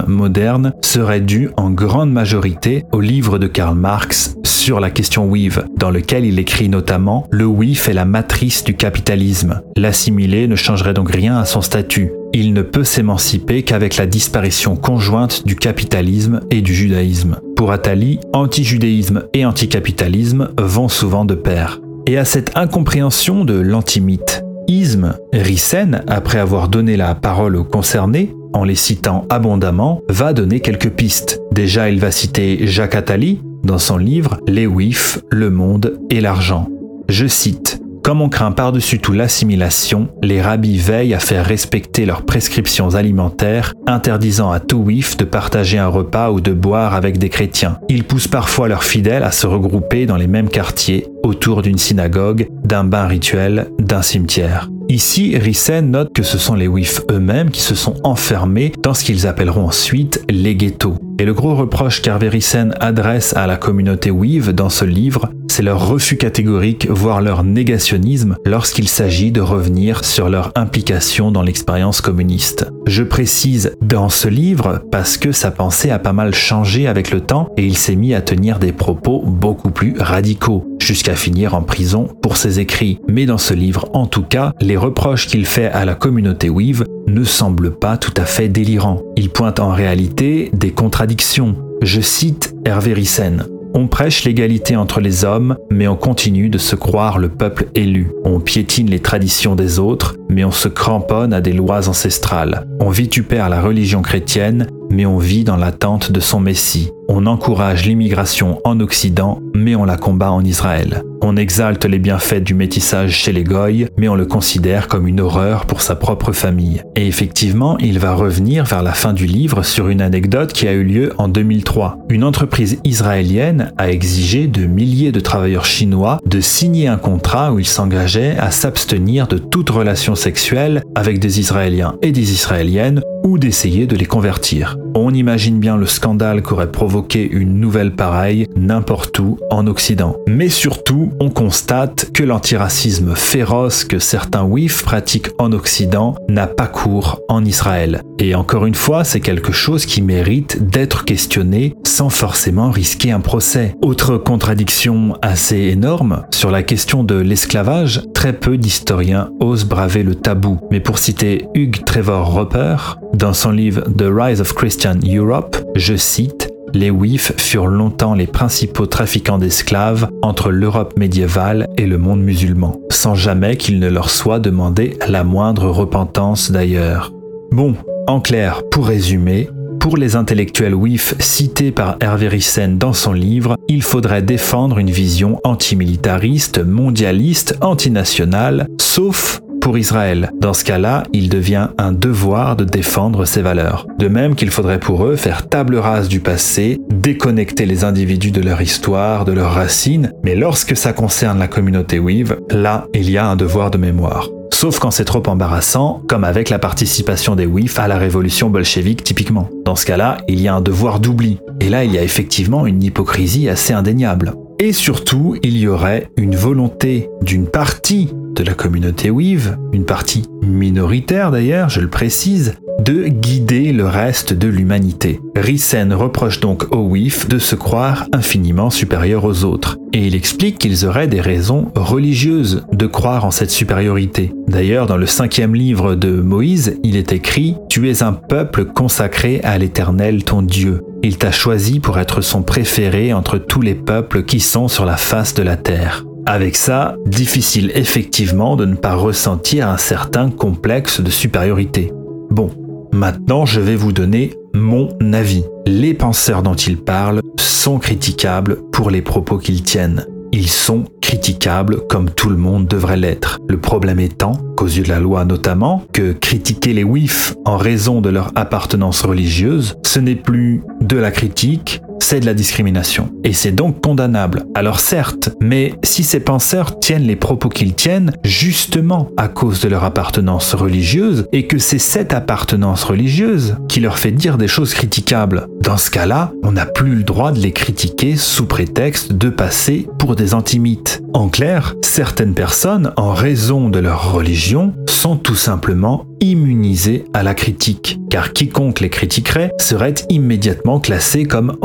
moderne 0.06 0.74
serait 0.82 1.22
dû 1.22 1.48
en 1.56 1.70
grande 1.70 2.12
majorité 2.12 2.84
au 2.92 3.00
livre 3.00 3.38
de 3.38 3.46
Karl 3.46 3.74
Marx 3.74 4.36
sur 4.44 4.78
la 4.78 4.90
question 4.90 5.26
WIV, 5.26 5.64
dans 5.78 5.90
lequel 5.90 6.26
il 6.26 6.38
écrit 6.38 6.68
notamment 6.68 7.26
Le 7.30 7.46
WIF 7.46 7.88
est 7.88 7.94
la 7.94 8.04
matrice 8.04 8.62
du 8.62 8.74
capitalisme. 8.74 9.62
L'assimilé 9.78 10.46
ne 10.46 10.54
changerait 10.54 10.92
donc 10.92 11.10
rien 11.10 11.38
à 11.38 11.46
son 11.46 11.62
statut. 11.62 12.12
Il 12.34 12.52
ne 12.52 12.60
peut 12.60 12.84
s'émanciper 12.84 13.62
qu'avec 13.62 13.96
la 13.96 14.04
disparition 14.04 14.76
conjointe 14.76 15.46
du 15.46 15.56
capitalisme 15.56 16.40
et 16.50 16.60
du 16.60 16.74
judaïsme. 16.74 17.38
Pour 17.56 17.72
Attali, 17.72 18.20
anti-judaïsme 18.34 19.22
et 19.32 19.46
anticapitalisme 19.46 20.50
vont 20.58 20.88
souvent 20.88 21.24
de 21.24 21.34
pair. 21.34 21.80
Et 22.06 22.18
à 22.18 22.24
cette 22.26 22.56
incompréhension 22.56 23.44
de 23.44 23.54
l'antimythe, 23.54 24.44
Isme, 24.68 25.16
Rissen, 25.32 26.02
après 26.06 26.38
avoir 26.38 26.68
donné 26.68 26.96
la 26.96 27.14
parole 27.14 27.56
aux 27.56 27.64
concernés, 27.64 28.34
en 28.52 28.64
les 28.64 28.74
citant 28.74 29.26
abondamment, 29.30 30.02
va 30.08 30.32
donner 30.32 30.60
quelques 30.60 30.90
pistes. 30.90 31.40
Déjà, 31.52 31.88
il 31.88 32.00
va 32.00 32.10
citer 32.10 32.66
Jacques 32.66 32.94
Attali 32.94 33.40
dans 33.62 33.78
son 33.78 33.96
livre 33.96 34.38
Les 34.46 34.66
WIF, 34.66 35.20
le 35.30 35.48
monde 35.48 35.98
et 36.10 36.20
l'argent. 36.20 36.68
Je 37.08 37.26
cite 37.26 37.80
comme 38.04 38.20
on 38.20 38.28
craint 38.28 38.52
par-dessus 38.52 38.98
tout 38.98 39.12
l'assimilation, 39.14 40.08
les 40.22 40.42
rabbis 40.42 40.76
veillent 40.76 41.14
à 41.14 41.18
faire 41.18 41.46
respecter 41.46 42.04
leurs 42.04 42.22
prescriptions 42.22 42.94
alimentaires, 42.94 43.72
interdisant 43.86 44.52
à 44.52 44.60
tout 44.60 44.76
wif 44.76 45.16
de 45.16 45.24
partager 45.24 45.78
un 45.78 45.88
repas 45.88 46.30
ou 46.30 46.42
de 46.42 46.52
boire 46.52 46.94
avec 46.94 47.16
des 47.16 47.30
chrétiens. 47.30 47.78
Ils 47.88 48.04
poussent 48.04 48.28
parfois 48.28 48.68
leurs 48.68 48.84
fidèles 48.84 49.22
à 49.22 49.32
se 49.32 49.46
regrouper 49.46 50.04
dans 50.04 50.18
les 50.18 50.26
mêmes 50.26 50.50
quartiers, 50.50 51.06
autour 51.22 51.62
d'une 51.62 51.78
synagogue, 51.78 52.46
d'un 52.62 52.84
bain 52.84 53.06
rituel, 53.06 53.70
d'un 53.78 54.02
cimetière. 54.02 54.68
Ici, 54.88 55.36
Rissen 55.38 55.90
note 55.90 56.12
que 56.12 56.22
ce 56.22 56.36
sont 56.36 56.54
les 56.54 56.68
WIF 56.68 57.00
eux-mêmes 57.10 57.50
qui 57.50 57.62
se 57.62 57.74
sont 57.74 57.94
enfermés 58.04 58.72
dans 58.82 58.94
ce 58.94 59.02
qu'ils 59.04 59.26
appelleront 59.26 59.66
ensuite 59.66 60.22
les 60.28 60.54
ghettos. 60.54 60.96
Et 61.18 61.24
le 61.24 61.32
gros 61.32 61.54
reproche 61.54 62.02
qu'Hervé 62.02 62.28
Rissen 62.28 62.74
adresse 62.80 63.34
à 63.36 63.46
la 63.46 63.56
communauté 63.56 64.10
WIV 64.10 64.52
dans 64.52 64.68
ce 64.68 64.84
livre, 64.84 65.30
c'est 65.48 65.62
leur 65.62 65.86
refus 65.86 66.16
catégorique, 66.16 66.88
voire 66.90 67.22
leur 67.22 67.44
négationnisme 67.44 68.36
lorsqu'il 68.44 68.88
s'agit 68.88 69.30
de 69.30 69.40
revenir 69.40 70.04
sur 70.04 70.28
leur 70.28 70.50
implication 70.56 71.30
dans 71.30 71.42
l'expérience 71.42 72.00
communiste. 72.00 72.68
Je 72.88 73.04
précise 73.04 73.76
dans 73.80 74.08
ce 74.08 74.26
livre 74.26 74.82
parce 74.90 75.16
que 75.16 75.30
sa 75.30 75.52
pensée 75.52 75.90
a 75.90 76.00
pas 76.00 76.12
mal 76.12 76.34
changé 76.34 76.88
avec 76.88 77.12
le 77.12 77.20
temps 77.20 77.48
et 77.56 77.64
il 77.64 77.76
s'est 77.76 77.94
mis 77.94 78.14
à 78.14 78.20
tenir 78.20 78.58
des 78.58 78.72
propos 78.72 79.22
beaucoup 79.24 79.70
plus 79.70 79.94
radicaux, 79.96 80.66
jusqu'à 80.80 81.14
finir 81.14 81.54
en 81.54 81.62
prison 81.62 82.08
pour 82.20 82.36
ses 82.36 82.58
écrits. 82.58 82.98
Mais 83.08 83.24
dans 83.24 83.38
ce 83.38 83.54
livre, 83.54 83.88
en 83.92 84.06
tout 84.06 84.24
cas, 84.24 84.52
les 84.60 84.76
reproches 84.84 85.26
qu'il 85.28 85.46
fait 85.46 85.70
à 85.70 85.86
la 85.86 85.94
communauté 85.94 86.50
WIV 86.50 86.84
ne 87.06 87.24
semblent 87.24 87.74
pas 87.74 87.96
tout 87.96 88.12
à 88.18 88.26
fait 88.26 88.48
délirants. 88.48 89.00
Il 89.16 89.30
pointe 89.30 89.58
en 89.58 89.70
réalité 89.70 90.50
des 90.52 90.72
contradictions. 90.72 91.56
Je 91.80 92.02
cite 92.02 92.54
Hervé 92.66 92.92
Rissen. 92.92 93.46
On 93.72 93.88
prêche 93.88 94.24
l'égalité 94.24 94.76
entre 94.76 95.00
les 95.00 95.24
hommes, 95.24 95.56
mais 95.70 95.88
on 95.88 95.96
continue 95.96 96.50
de 96.50 96.58
se 96.58 96.76
croire 96.76 97.18
le 97.18 97.30
peuple 97.30 97.66
élu. 97.74 98.12
On 98.24 98.40
piétine 98.40 98.90
les 98.90 99.00
traditions 99.00 99.56
des 99.56 99.78
autres, 99.78 100.16
mais 100.28 100.44
on 100.44 100.52
se 100.52 100.68
cramponne 100.68 101.32
à 101.32 101.40
des 101.40 101.54
lois 101.54 101.88
ancestrales. 101.88 102.66
On 102.78 102.90
vitupère 102.90 103.48
la 103.48 103.62
religion 103.62 104.02
chrétienne, 104.02 104.68
mais 104.90 105.06
on 105.06 105.18
vit 105.18 105.44
dans 105.44 105.56
l'attente 105.56 106.12
de 106.12 106.20
son 106.20 106.40
Messie. 106.40 106.90
On 107.08 107.26
encourage 107.26 107.86
l'immigration 107.86 108.60
en 108.64 108.78
Occident, 108.80 109.40
mais 109.54 109.74
on 109.74 109.84
la 109.84 109.96
combat 109.96 110.30
en 110.30 110.44
Israël. 110.44 111.02
On 111.26 111.38
exalte 111.38 111.86
les 111.86 111.98
bienfaits 111.98 112.42
du 112.42 112.52
métissage 112.52 113.12
chez 113.12 113.32
les 113.32 113.44
Goy, 113.44 113.86
mais 113.96 114.08
on 114.08 114.14
le 114.14 114.26
considère 114.26 114.88
comme 114.88 115.08
une 115.08 115.20
horreur 115.20 115.64
pour 115.64 115.80
sa 115.80 115.96
propre 115.96 116.32
famille. 116.32 116.82
Et 116.96 117.06
effectivement, 117.06 117.78
il 117.78 117.98
va 117.98 118.12
revenir 118.12 118.66
vers 118.66 118.82
la 118.82 118.92
fin 118.92 119.14
du 119.14 119.24
livre 119.24 119.62
sur 119.62 119.88
une 119.88 120.02
anecdote 120.02 120.52
qui 120.52 120.68
a 120.68 120.72
eu 120.74 120.84
lieu 120.84 121.14
en 121.16 121.28
2003. 121.28 121.96
Une 122.10 122.24
entreprise 122.24 122.78
israélienne 122.84 123.72
a 123.78 123.90
exigé 123.90 124.48
de 124.48 124.66
milliers 124.66 125.12
de 125.12 125.20
travailleurs 125.20 125.64
chinois 125.64 126.18
de 126.26 126.42
signer 126.42 126.88
un 126.88 126.98
contrat 126.98 127.54
où 127.54 127.58
ils 127.58 127.64
s'engageaient 127.64 128.36
à 128.38 128.50
s'abstenir 128.50 129.26
de 129.26 129.38
toute 129.38 129.70
relation 129.70 130.16
sexuelle 130.16 130.82
avec 130.94 131.20
des 131.20 131.40
Israéliens 131.40 131.94
et 132.02 132.12
des 132.12 132.32
Israéliennes 132.32 133.00
ou 133.24 133.38
d'essayer 133.38 133.86
de 133.86 133.96
les 133.96 134.04
convertir. 134.04 134.76
On 134.94 135.12
imagine 135.12 135.58
bien 135.58 135.76
le 135.76 135.86
scandale 135.86 136.42
qu'aurait 136.42 136.70
provoqué 136.70 137.26
une 137.28 137.58
nouvelle 137.58 137.96
pareille 137.96 138.46
n'importe 138.54 139.18
où 139.18 139.38
en 139.50 139.66
Occident. 139.66 140.16
Mais 140.28 140.48
surtout, 140.48 141.10
on 141.20 141.30
constate 141.30 142.12
que 142.12 142.22
l'antiracisme 142.22 143.14
féroce 143.14 143.84
que 143.84 143.98
certains 143.98 144.44
WIF 144.44 144.82
pratiquent 144.82 145.30
en 145.38 145.52
Occident 145.52 146.14
n'a 146.28 146.46
pas 146.46 146.66
cours 146.66 147.20
en 147.28 147.44
Israël. 147.44 148.02
Et 148.18 148.34
encore 148.34 148.66
une 148.66 148.74
fois, 148.74 149.04
c'est 149.04 149.20
quelque 149.20 149.52
chose 149.52 149.86
qui 149.86 150.02
mérite 150.02 150.68
d'être 150.68 151.04
questionné 151.04 151.74
sans 151.84 152.10
forcément 152.10 152.70
risquer 152.70 153.12
un 153.12 153.20
procès. 153.20 153.74
Autre 153.82 154.16
contradiction 154.16 155.16
assez 155.22 155.58
énorme, 155.58 156.24
sur 156.30 156.50
la 156.50 156.62
question 156.62 157.04
de 157.04 157.16
l'esclavage, 157.16 158.02
très 158.14 158.32
peu 158.32 158.56
d'historiens 158.56 159.30
osent 159.40 159.64
braver 159.64 160.02
le 160.02 160.14
tabou. 160.14 160.58
Mais 160.70 160.80
pour 160.80 160.98
citer 160.98 161.46
Hugh 161.54 161.84
Trevor 161.84 162.32
Roper, 162.32 162.76
dans 163.14 163.32
son 163.32 163.50
livre 163.50 163.82
The 163.96 164.06
Rise 164.08 164.40
of 164.40 164.54
Christian 164.54 164.98
Europe, 165.04 165.56
je 165.76 165.96
cite 165.96 166.53
les 166.74 166.90
Wif 166.90 167.32
furent 167.36 167.68
longtemps 167.68 168.14
les 168.14 168.26
principaux 168.26 168.86
trafiquants 168.86 169.38
d'esclaves 169.38 170.08
entre 170.22 170.50
l'Europe 170.50 170.98
médiévale 170.98 171.68
et 171.78 171.86
le 171.86 171.98
monde 171.98 172.20
musulman, 172.20 172.80
sans 172.90 173.14
jamais 173.14 173.56
qu'il 173.56 173.78
ne 173.78 173.88
leur 173.88 174.10
soit 174.10 174.40
demandé 174.40 174.98
la 175.08 175.24
moindre 175.24 175.68
repentance 175.68 176.50
d'ailleurs. 176.50 177.12
Bon, 177.52 177.74
en 178.08 178.20
clair, 178.20 178.62
pour 178.70 178.88
résumer, 178.88 179.48
pour 179.78 179.96
les 179.96 180.16
intellectuels 180.16 180.74
WIF 180.74 181.14
cités 181.20 181.70
par 181.70 181.96
Hervé 182.00 182.28
Rissen 182.28 182.78
dans 182.78 182.94
son 182.94 183.12
livre, 183.12 183.56
il 183.68 183.82
faudrait 183.82 184.22
défendre 184.22 184.78
une 184.78 184.90
vision 184.90 185.38
antimilitariste, 185.44 186.64
mondialiste, 186.64 187.56
antinationale, 187.60 188.66
sauf 188.80 189.40
pour 189.64 189.78
Israël. 189.78 190.30
Dans 190.38 190.52
ce 190.52 190.62
cas-là, 190.62 191.04
il 191.14 191.30
devient 191.30 191.68
un 191.78 191.90
devoir 191.90 192.54
de 192.54 192.64
défendre 192.64 193.24
ses 193.24 193.40
valeurs. 193.40 193.86
De 193.98 194.08
même 194.08 194.34
qu'il 194.34 194.50
faudrait 194.50 194.78
pour 194.78 195.06
eux 195.06 195.16
faire 195.16 195.48
table 195.48 195.76
rase 195.76 196.06
du 196.06 196.20
passé, 196.20 196.82
déconnecter 196.90 197.64
les 197.64 197.82
individus 197.82 198.30
de 198.30 198.42
leur 198.42 198.60
histoire, 198.60 199.24
de 199.24 199.32
leurs 199.32 199.54
racines, 199.54 200.12
mais 200.22 200.34
lorsque 200.34 200.76
ça 200.76 200.92
concerne 200.92 201.38
la 201.38 201.48
communauté 201.48 201.98
Weave, 201.98 202.36
là, 202.50 202.88
il 202.92 203.10
y 203.10 203.16
a 203.16 203.26
un 203.26 203.36
devoir 203.36 203.70
de 203.70 203.78
mémoire. 203.78 204.28
Sauf 204.52 204.78
quand 204.78 204.90
c'est 204.90 205.06
trop 205.06 205.22
embarrassant, 205.26 206.02
comme 206.08 206.24
avec 206.24 206.50
la 206.50 206.58
participation 206.58 207.34
des 207.34 207.46
WIF 207.46 207.78
à 207.78 207.88
la 207.88 207.96
révolution 207.96 208.50
bolchevique 208.50 209.02
typiquement. 209.02 209.48
Dans 209.64 209.76
ce 209.76 209.86
cas-là, 209.86 210.18
il 210.28 210.42
y 210.42 210.48
a 210.48 210.54
un 210.54 210.60
devoir 210.60 211.00
d'oubli. 211.00 211.38
Et 211.60 211.70
là, 211.70 211.84
il 211.84 211.92
y 211.92 211.98
a 211.98 212.02
effectivement 212.02 212.66
une 212.66 212.82
hypocrisie 212.82 213.48
assez 213.48 213.72
indéniable. 213.72 214.34
Et 214.60 214.72
surtout, 214.72 215.36
il 215.42 215.56
y 215.56 215.66
aurait 215.66 216.10
une 216.16 216.36
volonté 216.36 217.08
d'une 217.22 217.46
partie 217.46 218.10
de 218.34 218.44
la 218.44 218.54
communauté 218.54 219.10
Weave, 219.10 219.56
une 219.72 219.84
partie 219.84 220.24
minoritaire 220.42 221.30
d'ailleurs, 221.30 221.68
je 221.68 221.80
le 221.80 221.88
précise, 221.88 222.54
de 222.80 223.04
guider 223.04 223.72
le 223.72 223.86
reste 223.86 224.32
de 224.32 224.48
l'humanité. 224.48 225.20
Rissen 225.36 225.92
reproche 225.92 226.40
donc 226.40 226.74
aux 226.74 226.88
WIF 226.88 227.28
de 227.28 227.38
se 227.38 227.54
croire 227.54 228.06
infiniment 228.12 228.70
supérieurs 228.70 229.24
aux 229.24 229.44
autres, 229.44 229.78
et 229.92 230.06
il 230.06 230.14
explique 230.14 230.58
qu'ils 230.58 230.84
auraient 230.84 231.06
des 231.06 231.20
raisons 231.20 231.70
religieuses 231.76 232.64
de 232.72 232.86
croire 232.86 233.24
en 233.24 233.30
cette 233.30 233.50
supériorité. 233.50 234.32
D'ailleurs, 234.48 234.86
dans 234.86 234.96
le 234.96 235.06
cinquième 235.06 235.54
livre 235.54 235.94
de 235.94 236.20
Moïse, 236.20 236.78
il 236.82 236.96
est 236.96 237.12
écrit⁇ 237.12 237.52
Tu 237.68 237.88
es 237.90 238.02
un 238.02 238.12
peuple 238.12 238.64
consacré 238.64 239.40
à 239.44 239.56
l'Éternel 239.58 240.24
ton 240.24 240.42
Dieu. 240.42 240.82
Il 241.02 241.18
t'a 241.18 241.32
choisi 241.32 241.80
pour 241.80 241.98
être 241.98 242.20
son 242.20 242.42
préféré 242.42 243.12
entre 243.12 243.38
tous 243.38 243.60
les 243.60 243.74
peuples 243.74 244.24
qui 244.24 244.40
sont 244.40 244.68
sur 244.68 244.84
la 244.84 244.96
face 244.96 245.34
de 245.34 245.42
la 245.42 245.56
terre. 245.56 246.04
Avec 246.26 246.56
ça, 246.56 246.96
difficile 247.04 247.70
effectivement 247.74 248.56
de 248.56 248.64
ne 248.64 248.76
pas 248.76 248.94
ressentir 248.94 249.68
un 249.68 249.76
certain 249.76 250.30
complexe 250.30 251.02
de 251.02 251.10
supériorité. 251.10 251.92
Bon, 252.30 252.50
maintenant 252.92 253.44
je 253.44 253.60
vais 253.60 253.76
vous 253.76 253.92
donner 253.92 254.32
mon 254.54 254.88
avis. 255.12 255.44
Les 255.66 255.92
penseurs 255.92 256.42
dont 256.42 256.54
il 256.54 256.78
parle 256.78 257.20
sont 257.38 257.78
critiquables 257.78 258.62
pour 258.72 258.88
les 258.88 259.02
propos 259.02 259.36
qu'ils 259.36 259.62
tiennent. 259.62 260.06
Ils 260.32 260.48
sont 260.48 260.84
critiquables 261.02 261.86
comme 261.88 262.10
tout 262.10 262.30
le 262.30 262.36
monde 262.36 262.66
devrait 262.66 262.96
l'être. 262.96 263.38
Le 263.48 263.60
problème 263.60 264.00
étant, 264.00 264.32
qu'aux 264.56 264.66
yeux 264.66 264.82
de 264.82 264.88
la 264.88 265.00
loi 265.00 265.24
notamment, 265.24 265.84
que 265.92 266.12
critiquer 266.12 266.72
les 266.72 266.84
WIF 266.84 267.34
en 267.44 267.56
raison 267.56 268.00
de 268.00 268.08
leur 268.08 268.32
appartenance 268.34 269.02
religieuse, 269.02 269.76
ce 269.84 270.00
n'est 270.00 270.16
plus 270.16 270.62
de 270.80 270.96
la 270.96 271.10
critique, 271.10 271.82
c'est 272.04 272.20
de 272.20 272.26
la 272.26 272.34
discrimination. 272.34 273.10
Et 273.24 273.32
c'est 273.32 273.50
donc 273.50 273.80
condamnable. 273.80 274.44
Alors 274.54 274.78
certes, 274.78 275.30
mais 275.40 275.72
si 275.82 276.04
ces 276.04 276.20
penseurs 276.20 276.78
tiennent 276.78 277.06
les 277.06 277.16
propos 277.16 277.48
qu'ils 277.48 277.74
tiennent 277.74 278.12
justement 278.22 279.08
à 279.16 279.28
cause 279.28 279.60
de 279.60 279.68
leur 279.68 279.84
appartenance 279.84 280.54
religieuse, 280.54 281.26
et 281.32 281.46
que 281.46 281.56
c'est 281.56 281.78
cette 281.78 282.12
appartenance 282.12 282.84
religieuse 282.84 283.56
qui 283.70 283.80
leur 283.80 283.98
fait 283.98 284.12
dire 284.12 284.36
des 284.36 284.48
choses 284.48 284.74
critiquables, 284.74 285.48
dans 285.62 285.78
ce 285.78 285.90
cas-là, 285.90 286.32
on 286.42 286.52
n'a 286.52 286.66
plus 286.66 286.94
le 286.94 287.04
droit 287.04 287.32
de 287.32 287.40
les 287.40 287.52
critiquer 287.52 288.16
sous 288.16 288.44
prétexte 288.44 289.14
de 289.14 289.30
passer 289.30 289.88
pour 289.98 290.14
des 290.14 290.34
antimites. 290.34 291.02
En 291.14 291.30
clair, 291.30 291.74
certaines 291.82 292.34
personnes, 292.34 292.92
en 292.96 293.14
raison 293.14 293.70
de 293.70 293.78
leur 293.78 294.12
religion, 294.12 294.74
sont 294.86 295.16
tout 295.16 295.36
simplement 295.36 296.04
immunisées 296.20 297.04
à 297.14 297.22
la 297.22 297.34
critique, 297.34 297.98
car 298.10 298.32
quiconque 298.32 298.80
les 298.80 298.90
critiquerait 298.90 299.52
serait 299.58 299.94
immédiatement 300.08 300.80
classé 300.80 301.24
comme 301.24 301.56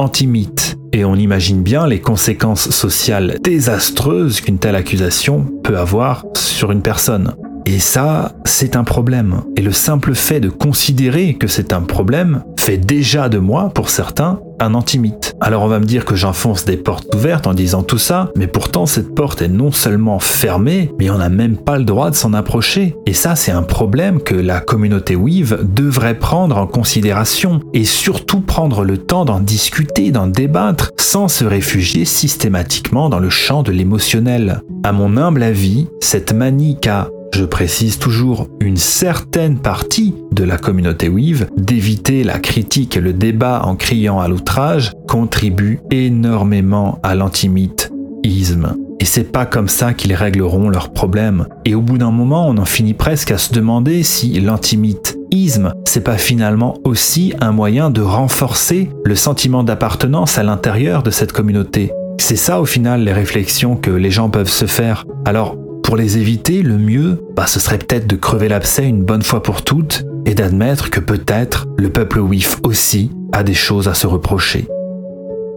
Et 0.92 1.06
on 1.06 1.16
imagine 1.16 1.62
bien 1.62 1.88
les 1.88 2.00
conséquences 2.00 2.70
sociales 2.70 3.38
désastreuses 3.44 4.42
qu'une 4.42 4.58
telle 4.58 4.76
accusation 4.76 5.46
peut 5.64 5.78
avoir 5.78 6.26
sur 6.36 6.72
une 6.72 6.82
personne. 6.82 7.36
Et 7.66 7.80
ça, 7.80 8.34
c'est 8.46 8.76
un 8.76 8.84
problème. 8.84 9.42
Et 9.56 9.62
le 9.62 9.72
simple 9.72 10.16
fait 10.16 10.40
de 10.40 10.50
considérer 10.50 11.36
que 11.36 11.48
c'est 11.48 11.74
un 11.74 11.82
problème 11.82 12.44
fait 12.58 12.78
déjà 12.78 13.30
de 13.30 13.38
moi, 13.38 13.70
pour 13.74 13.90
certains, 13.90 14.40
un 14.60 14.74
antimite. 14.74 15.36
Alors 15.42 15.64
on 15.64 15.68
va 15.68 15.80
me 15.80 15.86
dire 15.86 16.06
que 16.06 16.16
j'enfonce 16.16 16.66
des 16.66 16.78
portes 16.78 17.14
ouvertes 17.16 17.48
en 17.48 17.54
disant 17.54 17.84
tout 17.84 17.98
ça, 17.98 18.32
mais 18.36 18.48
pourtant 18.48 18.86
cette 18.86 19.16
porte 19.16 19.42
est 19.42 19.48
non 19.48 19.72
seulement 19.72 20.20
fermée, 20.20 20.92
mais 21.00 21.10
on 21.10 21.18
n'a 21.18 21.30
même 21.30 21.58
pas 21.58 21.78
le 21.78 21.86
droit 21.86 22.10
de 22.10 22.16
s'en 22.16 22.34
approcher. 22.34 22.96
Et 23.06 23.14
ça 23.14 23.36
c'est 23.36 23.52
un 23.52 23.64
problème 23.64 24.22
que 24.22 24.36
la 24.36 24.60
communauté 24.60 25.16
Weave 25.16 25.66
devrait 25.74 26.20
prendre 26.20 26.58
en 26.58 26.68
considération 26.68 27.62
et 27.74 27.86
surtout 27.86 28.42
prendre 28.42 28.84
le 28.84 28.98
temps 28.98 29.26
d'en 29.26 29.40
discuter, 29.40 30.12
d'en 30.12 30.28
débattre, 30.28 30.92
sans 30.98 31.28
se 31.28 31.46
réfugier 31.46 32.06
systématiquement 32.06 33.10
dans 33.10 33.20
le 33.20 33.30
champ 33.30 33.64
de 33.64 33.72
l'émotionnel. 33.72 34.62
À 34.84 34.92
mon 34.92 35.18
humble 35.18 35.44
avis, 35.44 35.88
cette 36.00 36.34
manie 36.34 36.78
qu'a 36.80 37.10
je 37.34 37.46
précise 37.46 38.00
toujours 38.00 38.48
une 38.60 38.78
certaine 38.78 39.60
partie 39.60 40.16
de 40.32 40.44
la 40.44 40.58
communauté 40.58 41.10
Weave, 41.10 41.48
d'éviter 41.58 42.24
la 42.24 42.40
critique 42.40 42.98
et 42.98 43.02
le 43.02 43.14
débat 43.14 43.62
en 43.66 43.76
criant 43.76 44.20
à 44.20 44.28
l'outrage, 44.28 44.92
contribue 45.08 45.80
énormément 45.92 47.00
à 47.04 47.16
l'antimitisme. 47.16 48.76
Et 49.00 49.06
c'est 49.06 49.32
pas 49.32 49.46
comme 49.46 49.70
ça 49.70 49.94
qu'ils 49.94 50.14
régleront 50.14 50.70
leurs 50.70 50.92
problèmes. 50.92 51.48
Et 51.64 51.76
au 51.76 51.82
bout 51.82 51.98
d'un 51.98 52.12
moment, 52.12 52.48
on 52.48 52.58
en 52.58 52.66
finit 52.66 52.94
presque 52.94 53.32
à 53.32 53.38
se 53.38 53.54
demander 53.54 54.04
si 54.04 54.40
l'antimitisme, 54.42 55.72
c'est 55.86 56.04
pas 56.04 56.18
finalement 56.18 56.76
aussi 56.84 57.34
un 57.40 57.54
moyen 57.54 57.90
de 57.90 58.02
renforcer 58.02 58.90
le 59.06 59.16
sentiment 59.16 59.64
d'appartenance 59.64 60.38
à 60.38 60.44
l'intérieur 60.44 61.04
de 61.04 61.12
cette 61.12 61.32
communauté. 61.32 61.92
C'est 62.18 62.36
ça 62.36 62.60
au 62.60 62.66
final 62.66 63.04
les 63.04 63.14
réflexions 63.14 63.78
que 63.78 63.92
les 63.92 64.12
gens 64.12 64.30
peuvent 64.30 64.50
se 64.50 64.66
faire. 64.66 65.06
Alors 65.24 65.56
pour 65.90 65.98
les 65.98 66.20
éviter, 66.20 66.62
le 66.62 66.78
mieux, 66.78 67.20
bah, 67.36 67.48
ce 67.48 67.60
serait 67.60 67.80
peut-être 67.80 68.06
de 68.06 68.16
crever 68.16 68.48
l'abcès 68.48 68.88
une 68.88 69.04
bonne 69.04 69.24
fois 69.24 69.42
pour 69.42 69.64
toutes 69.64 70.06
et 70.28 70.36
d'admettre 70.36 70.92
que 70.92 71.00
peut-être 71.00 71.66
le 71.80 71.90
peuple 71.90 72.20
WIF 72.20 72.60
aussi 72.62 73.10
a 73.32 73.42
des 73.42 73.56
choses 73.56 73.88
à 73.88 73.96
se 73.96 74.06
reprocher. 74.06 74.68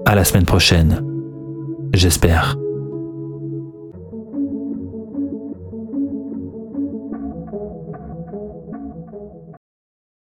À 0.07 0.14
la 0.14 0.25
semaine 0.25 0.47
prochaine. 0.47 1.05
J'espère. 1.92 2.57